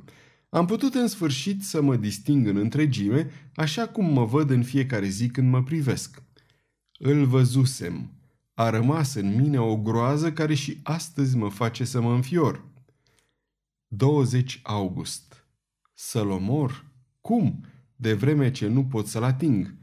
[0.49, 5.09] Am putut în sfârșit să mă disting în întregime, așa cum mă văd în fiecare
[5.09, 6.23] zi când mă privesc.
[7.03, 8.11] Îl văzusem.
[8.55, 12.65] A rămas în mine o groază care și astăzi mă face să mă înfior.
[13.87, 15.47] 20 august.
[15.95, 16.87] Să-l omor?
[17.21, 17.65] Cum?
[17.97, 19.75] De vreme ce nu pot să-l ating.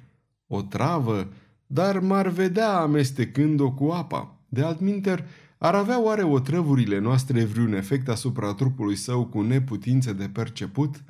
[0.48, 1.34] O travă?
[1.68, 4.40] Dar m-ar vedea amestecând-o cu apa.
[4.50, 10.30] De altminter, ar avea oare otrăvurile noastre vreun efect asupra trupului său cu neputință de
[10.30, 11.04] perceput?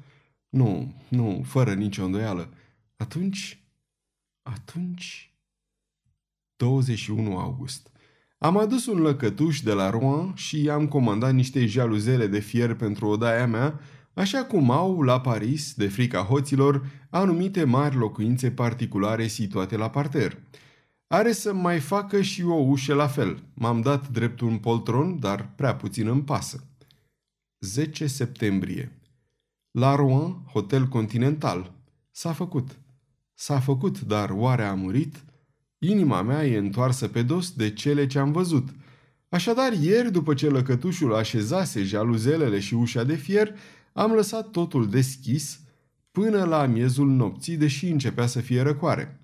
[0.49, 2.53] Nu, nu, fără nicio îndoială.
[2.95, 3.63] Atunci,
[4.41, 5.26] atunci...
[6.57, 7.91] 21 august.
[8.37, 13.07] Am adus un lăcătuș de la Rouen și am comandat niște jaluzele de fier pentru
[13.07, 13.79] odaia mea,
[14.13, 20.37] așa cum au, la Paris, de frica hoților, anumite mari locuințe particulare situate la parter.
[21.07, 23.43] Are să mai facă și o ușă la fel.
[23.53, 26.63] M-am dat drept un poltron, dar prea puțin îmi pasă.
[27.59, 29.01] 10 septembrie.
[29.71, 31.73] La Rouen, hotel continental.
[32.11, 32.79] S-a făcut.
[33.33, 35.23] S-a făcut, dar oare a murit?
[35.79, 38.69] Inima mea e întoarsă pe dos de cele ce am văzut.
[39.29, 43.55] Așadar, ieri, după ce lăcătușul așezase jaluzelele și ușa de fier,
[43.93, 45.59] am lăsat totul deschis
[46.11, 49.21] până la miezul nopții, deși începea să fie răcoare.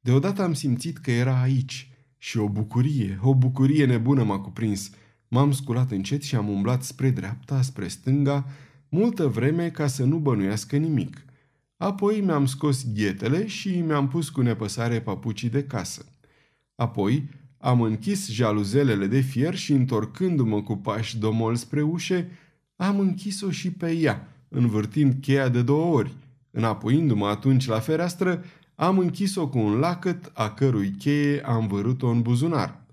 [0.00, 4.90] Deodată am simțit că era aici și o bucurie, o bucurie nebună m-a cuprins.
[5.28, 8.46] M-am sculat încet și am umblat spre dreapta, spre stânga,
[8.88, 11.24] multă vreme ca să nu bănuiască nimic.
[11.78, 16.04] Apoi mi-am scos ghetele și mi-am pus cu nepăsare papucii de casă.
[16.74, 22.30] Apoi am închis jaluzelele de fier și întorcându-mă cu pași domol spre ușe,
[22.76, 26.14] am închis-o și pe ea, învârtind cheia de două ori.
[26.50, 32.22] Înapoiindu-mă atunci la fereastră, am închis-o cu un lacăt, a cărui cheie am vărut-o în
[32.22, 32.86] buzunar.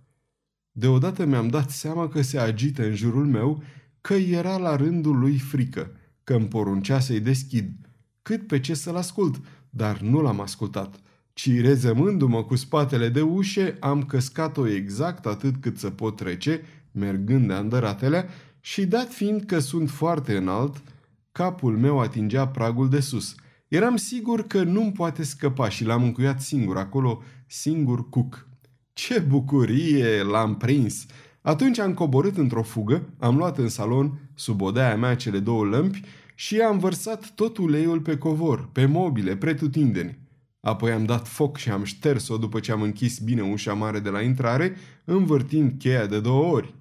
[0.72, 3.64] Deodată mi-am dat seama că se agită în jurul meu,
[4.02, 5.92] că era la rândul lui frică,
[6.24, 7.72] că îmi poruncea să-i deschid–
[8.28, 11.00] cât pe ce să-l ascult, dar nu l-am ascultat,
[11.34, 16.62] ci rezămându-mă cu spatele de ușe, am căscat-o exact atât cât să pot trece,
[16.92, 18.28] mergând de andăratelea,
[18.60, 20.84] și dat fiind că sunt foarte înalt,
[21.32, 23.36] capul meu atingea pragul de sus.
[23.68, 28.48] Eram sigur că nu-mi poate scăpa și l-am încuiat singur acolo, singur cuc.
[28.94, 31.06] Ce bucurie l-am prins!
[31.42, 36.02] Atunci am coborât într-o fugă, am luat în salon, sub odaia mea, cele două lămpi
[36.36, 40.18] și am vărsat tot uleiul pe covor, pe mobile, pretutindeni.
[40.60, 44.10] Apoi am dat foc și am șters-o după ce am închis bine ușa mare de
[44.10, 46.74] la intrare, învârtind cheia de două ori.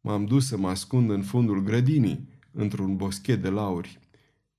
[0.00, 3.98] M-am dus să mă ascund în fundul grădinii, într-un boschet de lauri.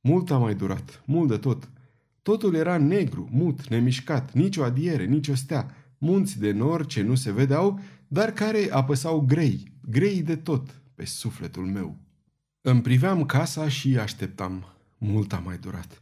[0.01, 1.69] Mult a mai durat, mult de tot.
[2.21, 5.75] Totul era negru, mut, nemișcat, nicio adiere, nicio stea.
[5.97, 11.05] munți de nor ce nu se vedeau, dar care apăsau grei, grei de tot, pe
[11.05, 12.04] sufletul meu.
[12.67, 14.65] Îmi priveam casa și așteptam.
[14.97, 16.01] Mult a mai durat.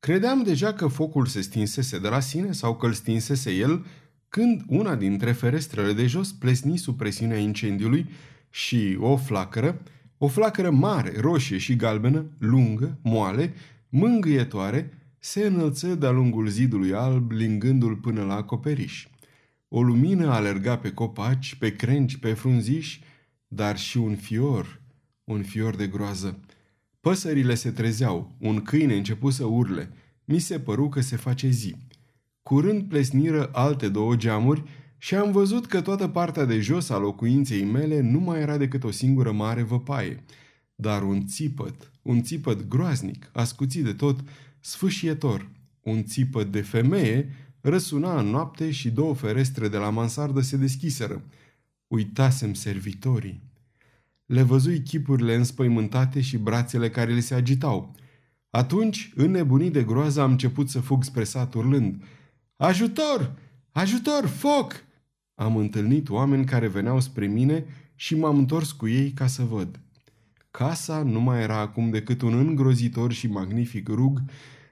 [0.00, 3.86] Credeam deja că focul se stinsese de la sine sau că îl stinsese el,
[4.28, 8.10] când una dintre ferestrele de jos plesni sub presiunea incendiului
[8.48, 9.82] și o flacără,
[10.18, 13.52] o flacără mare, roșie și galbenă, lungă, moale,
[13.88, 19.06] mângâietoare, se înălță de-a lungul zidului alb, lingându-l până la acoperiș.
[19.68, 23.02] O lumină alerga pe copaci, pe crengi, pe frunziși,
[23.48, 24.79] dar și un fior,
[25.30, 26.38] un fior de groază.
[27.00, 29.92] Păsările se trezeau, un câine începu să urle.
[30.24, 31.76] Mi se păru că se face zi.
[32.42, 34.62] Curând plesniră alte două geamuri
[34.98, 38.84] și am văzut că toată partea de jos a locuinței mele nu mai era decât
[38.84, 40.24] o singură mare văpaie.
[40.74, 44.20] Dar un țipăt, un țipăt groaznic, ascuțit de tot,
[44.60, 45.50] sfâșietor,
[45.80, 51.22] un țipăt de femeie, răsuna în noapte și două ferestre de la mansardă se deschiseră.
[51.86, 53.49] Uitasem servitorii.
[54.30, 57.94] Le văzui chipurile înspăimântate și brațele care le se agitau.
[58.50, 62.02] Atunci, înnebunit de groază, am început să fug spre sat urlând.
[62.56, 63.34] Ajutor!
[63.70, 64.26] Ajutor!
[64.26, 64.84] Foc!
[65.34, 67.64] Am întâlnit oameni care veneau spre mine
[67.94, 69.80] și m-am întors cu ei ca să văd.
[70.50, 74.22] Casa nu mai era acum decât un îngrozitor și magnific rug,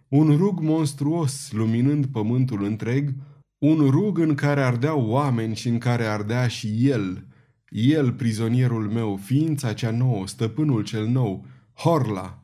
[0.08, 3.14] un rug monstruos luminând pământul întreg,
[3.58, 7.27] un rug în care ardeau oameni și în care ardea și el,
[7.68, 12.42] el, prizonierul meu, ființa cea nouă, stăpânul cel nou, Horla.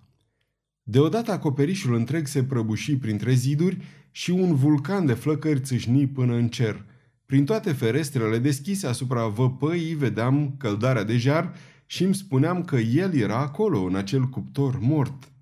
[0.82, 3.78] Deodată acoperișul întreg se prăbuși printre ziduri
[4.10, 6.84] și un vulcan de flăcări țâșni până în cer.
[7.26, 11.54] Prin toate ferestrele deschise asupra văpăii vedeam căldarea de jar
[11.86, 15.32] și îmi spuneam că el era acolo, în acel cuptor, mort.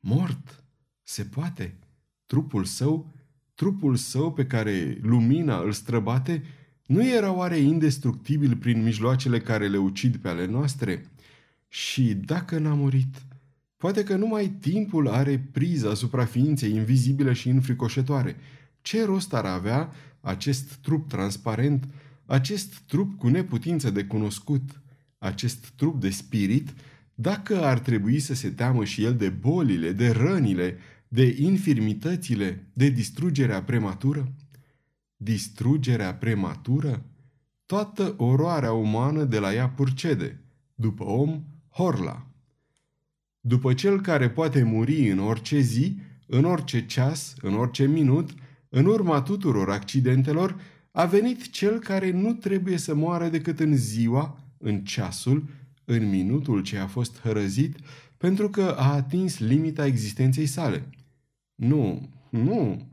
[0.00, 0.64] Mort?
[1.02, 1.78] Se poate?
[2.26, 3.14] Trupul său,
[3.54, 6.42] trupul său pe care lumina îl străbate,
[6.86, 11.10] nu era oare indestructibil prin mijloacele care le ucid pe ale noastre?
[11.68, 13.14] Și dacă n-a murit,
[13.76, 18.36] poate că numai timpul are priză asupra ființei invizibile și înfricoșătoare.
[18.82, 21.88] Ce rost ar avea acest trup transparent,
[22.26, 24.80] acest trup cu neputință de cunoscut,
[25.18, 26.74] acest trup de spirit,
[27.14, 30.78] dacă ar trebui să se teamă și el de bolile, de rănile,
[31.08, 34.32] de infirmitățile, de distrugerea prematură?
[35.16, 37.04] Distrugerea prematură?
[37.66, 40.40] Toată oroarea umană de la ea purcede,
[40.74, 42.26] după om, Horla.
[43.40, 48.34] După cel care poate muri în orice zi, în orice ceas, în orice minut,
[48.68, 50.60] în urma tuturor accidentelor,
[50.90, 55.48] a venit cel care nu trebuie să moară decât în ziua, în ceasul,
[55.84, 57.76] în minutul ce a fost hărăzit,
[58.16, 60.88] pentru că a atins limita existenței sale.
[61.54, 62.88] Nu, nu,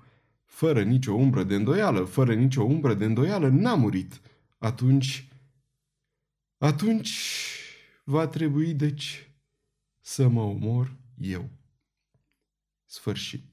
[0.53, 4.21] fără nicio umbră de îndoială, fără nicio umbră de îndoială, n-a murit.
[4.57, 5.27] Atunci,
[6.57, 7.19] atunci
[8.03, 9.31] va trebui, deci,
[10.01, 11.49] să mă omor eu.
[12.85, 13.52] Sfârșit.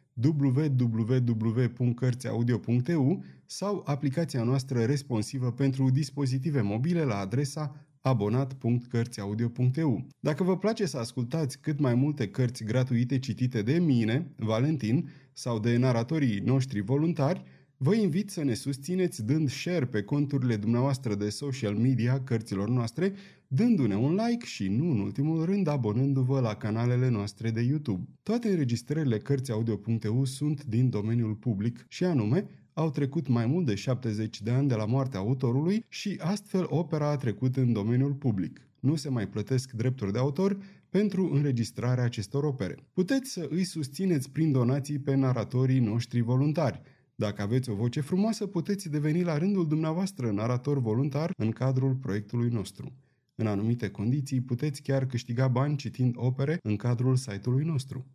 [0.23, 10.07] www.cărțiaudio.eu sau aplicația noastră responsivă pentru dispozitive mobile la adresa abonat.cărțiaudio.eu.
[10.19, 15.59] Dacă vă place să ascultați cât mai multe cărți gratuite citite de mine, Valentin, sau
[15.59, 17.43] de naratorii noștri voluntari,
[17.83, 23.13] Vă invit să ne susțineți dând share pe conturile dumneavoastră de social media cărților noastre,
[23.53, 28.07] dându-ne un like și, nu în ultimul rând, abonându-vă la canalele noastre de YouTube.
[28.23, 34.41] Toate înregistrările Cărțiaudio.eu sunt din domeniul public și anume au trecut mai mult de 70
[34.41, 38.61] de ani de la moartea autorului și astfel opera a trecut în domeniul public.
[38.79, 40.57] Nu se mai plătesc drepturi de autor
[40.89, 42.75] pentru înregistrarea acestor opere.
[42.93, 46.81] Puteți să îi susțineți prin donații pe naratorii noștri voluntari–
[47.15, 52.49] dacă aveți o voce frumoasă, puteți deveni la rândul dumneavoastră narator voluntar în cadrul proiectului
[52.49, 52.93] nostru.
[53.35, 58.05] În anumite condiții, puteți chiar câștiga bani citind opere în cadrul site-ului nostru.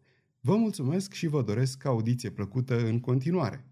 [0.40, 3.70] Vă mulțumesc și vă doresc audiție plăcută în continuare!